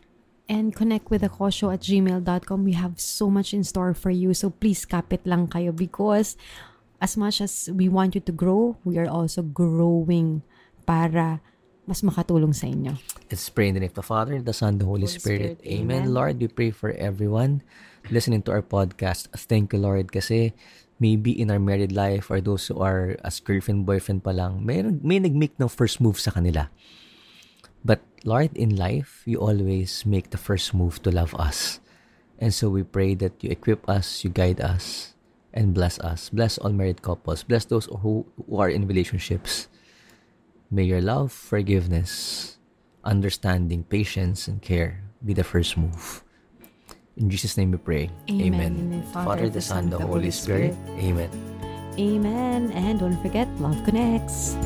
And 0.52 0.76
connect 0.76 1.08
with 1.08 1.24
the 1.24 1.32
Kosho 1.32 1.72
at 1.72 1.80
gmail.com. 1.80 2.58
We 2.60 2.76
have 2.76 3.00
so 3.00 3.32
much 3.32 3.56
in 3.56 3.64
store 3.64 3.96
for 3.96 4.12
you. 4.12 4.36
So 4.36 4.52
please 4.52 4.84
kapit 4.84 5.24
lang 5.24 5.48
kayo 5.48 5.72
because 5.72 6.36
as 7.00 7.16
much 7.16 7.40
as 7.40 7.72
we 7.72 7.88
want 7.88 8.12
you 8.12 8.20
to 8.28 8.32
grow, 8.36 8.76
we 8.84 9.00
are 9.00 9.08
also 9.08 9.40
growing 9.40 10.44
para 10.84 11.40
mas 11.88 12.04
makatulong 12.04 12.52
sa 12.52 12.68
inyo. 12.68 13.00
Let's 13.32 13.48
pray 13.48 13.72
in 13.72 13.80
the 13.80 13.82
name 13.82 13.96
of 13.96 13.96
the 13.96 14.04
Father, 14.04 14.36
the 14.44 14.52
Son, 14.52 14.76
the 14.76 14.84
Holy, 14.84 15.08
Holy 15.08 15.16
Spirit. 15.16 15.56
Spirit. 15.56 15.58
Amen. 15.64 16.04
Amen. 16.04 16.12
Lord, 16.12 16.36
we 16.36 16.52
pray 16.52 16.68
for 16.68 16.92
everyone 17.00 17.64
listening 18.12 18.44
to 18.44 18.52
our 18.52 18.62
podcast. 18.62 19.32
Thank 19.32 19.72
you, 19.72 19.80
Lord, 19.80 20.12
kasi 20.12 20.52
maybe 21.00 21.32
in 21.32 21.50
our 21.50 21.58
married 21.58 21.90
life 21.90 22.30
or 22.30 22.44
those 22.44 22.68
who 22.68 22.78
are 22.78 23.16
as 23.24 23.40
girlfriend, 23.40 23.88
boyfriend 23.88 24.22
pa 24.22 24.30
lang, 24.30 24.62
may, 24.62 24.84
may 24.84 25.18
nag-make 25.18 25.56
ng 25.58 25.72
first 25.72 25.98
move 25.98 26.20
sa 26.20 26.30
kanila. 26.30 26.68
But 27.84 28.00
Lord, 28.24 28.56
in 28.56 28.76
life, 28.76 29.22
you 29.26 29.38
always 29.38 30.06
make 30.06 30.30
the 30.30 30.38
first 30.38 30.74
move 30.74 31.02
to 31.02 31.10
love 31.10 31.34
us. 31.34 31.80
And 32.38 32.54
so 32.54 32.70
we 32.70 32.82
pray 32.82 33.14
that 33.16 33.38
you 33.42 33.50
equip 33.50 33.88
us, 33.88 34.24
you 34.24 34.30
guide 34.30 34.60
us, 34.60 35.14
and 35.54 35.74
bless 35.74 35.98
us. 36.00 36.30
Bless 36.30 36.58
all 36.58 36.72
married 36.72 37.02
couples. 37.02 37.42
Bless 37.42 37.64
those 37.64 37.86
who, 37.86 38.26
who 38.48 38.56
are 38.58 38.70
in 38.70 38.86
relationships. 38.86 39.68
May 40.70 40.84
your 40.84 41.02
love, 41.02 41.32
forgiveness, 41.32 42.56
understanding, 43.04 43.84
patience, 43.84 44.48
and 44.48 44.62
care 44.62 45.04
be 45.24 45.34
the 45.34 45.44
first 45.44 45.76
move. 45.76 46.24
In 47.16 47.28
Jesus' 47.28 47.56
name 47.56 47.70
we 47.70 47.78
pray. 47.78 48.10
Amen. 48.30 48.78
In 48.78 49.00
the 49.00 49.06
Father, 49.12 49.48
the 49.50 49.60
Son, 49.60 49.90
the 49.90 49.98
Holy 49.98 50.30
Spirit. 50.30 50.74
Amen. 50.96 51.30
Amen. 51.98 52.72
And 52.72 52.98
don't 52.98 53.20
forget, 53.20 53.46
love 53.60 53.76
connects. 53.84 54.56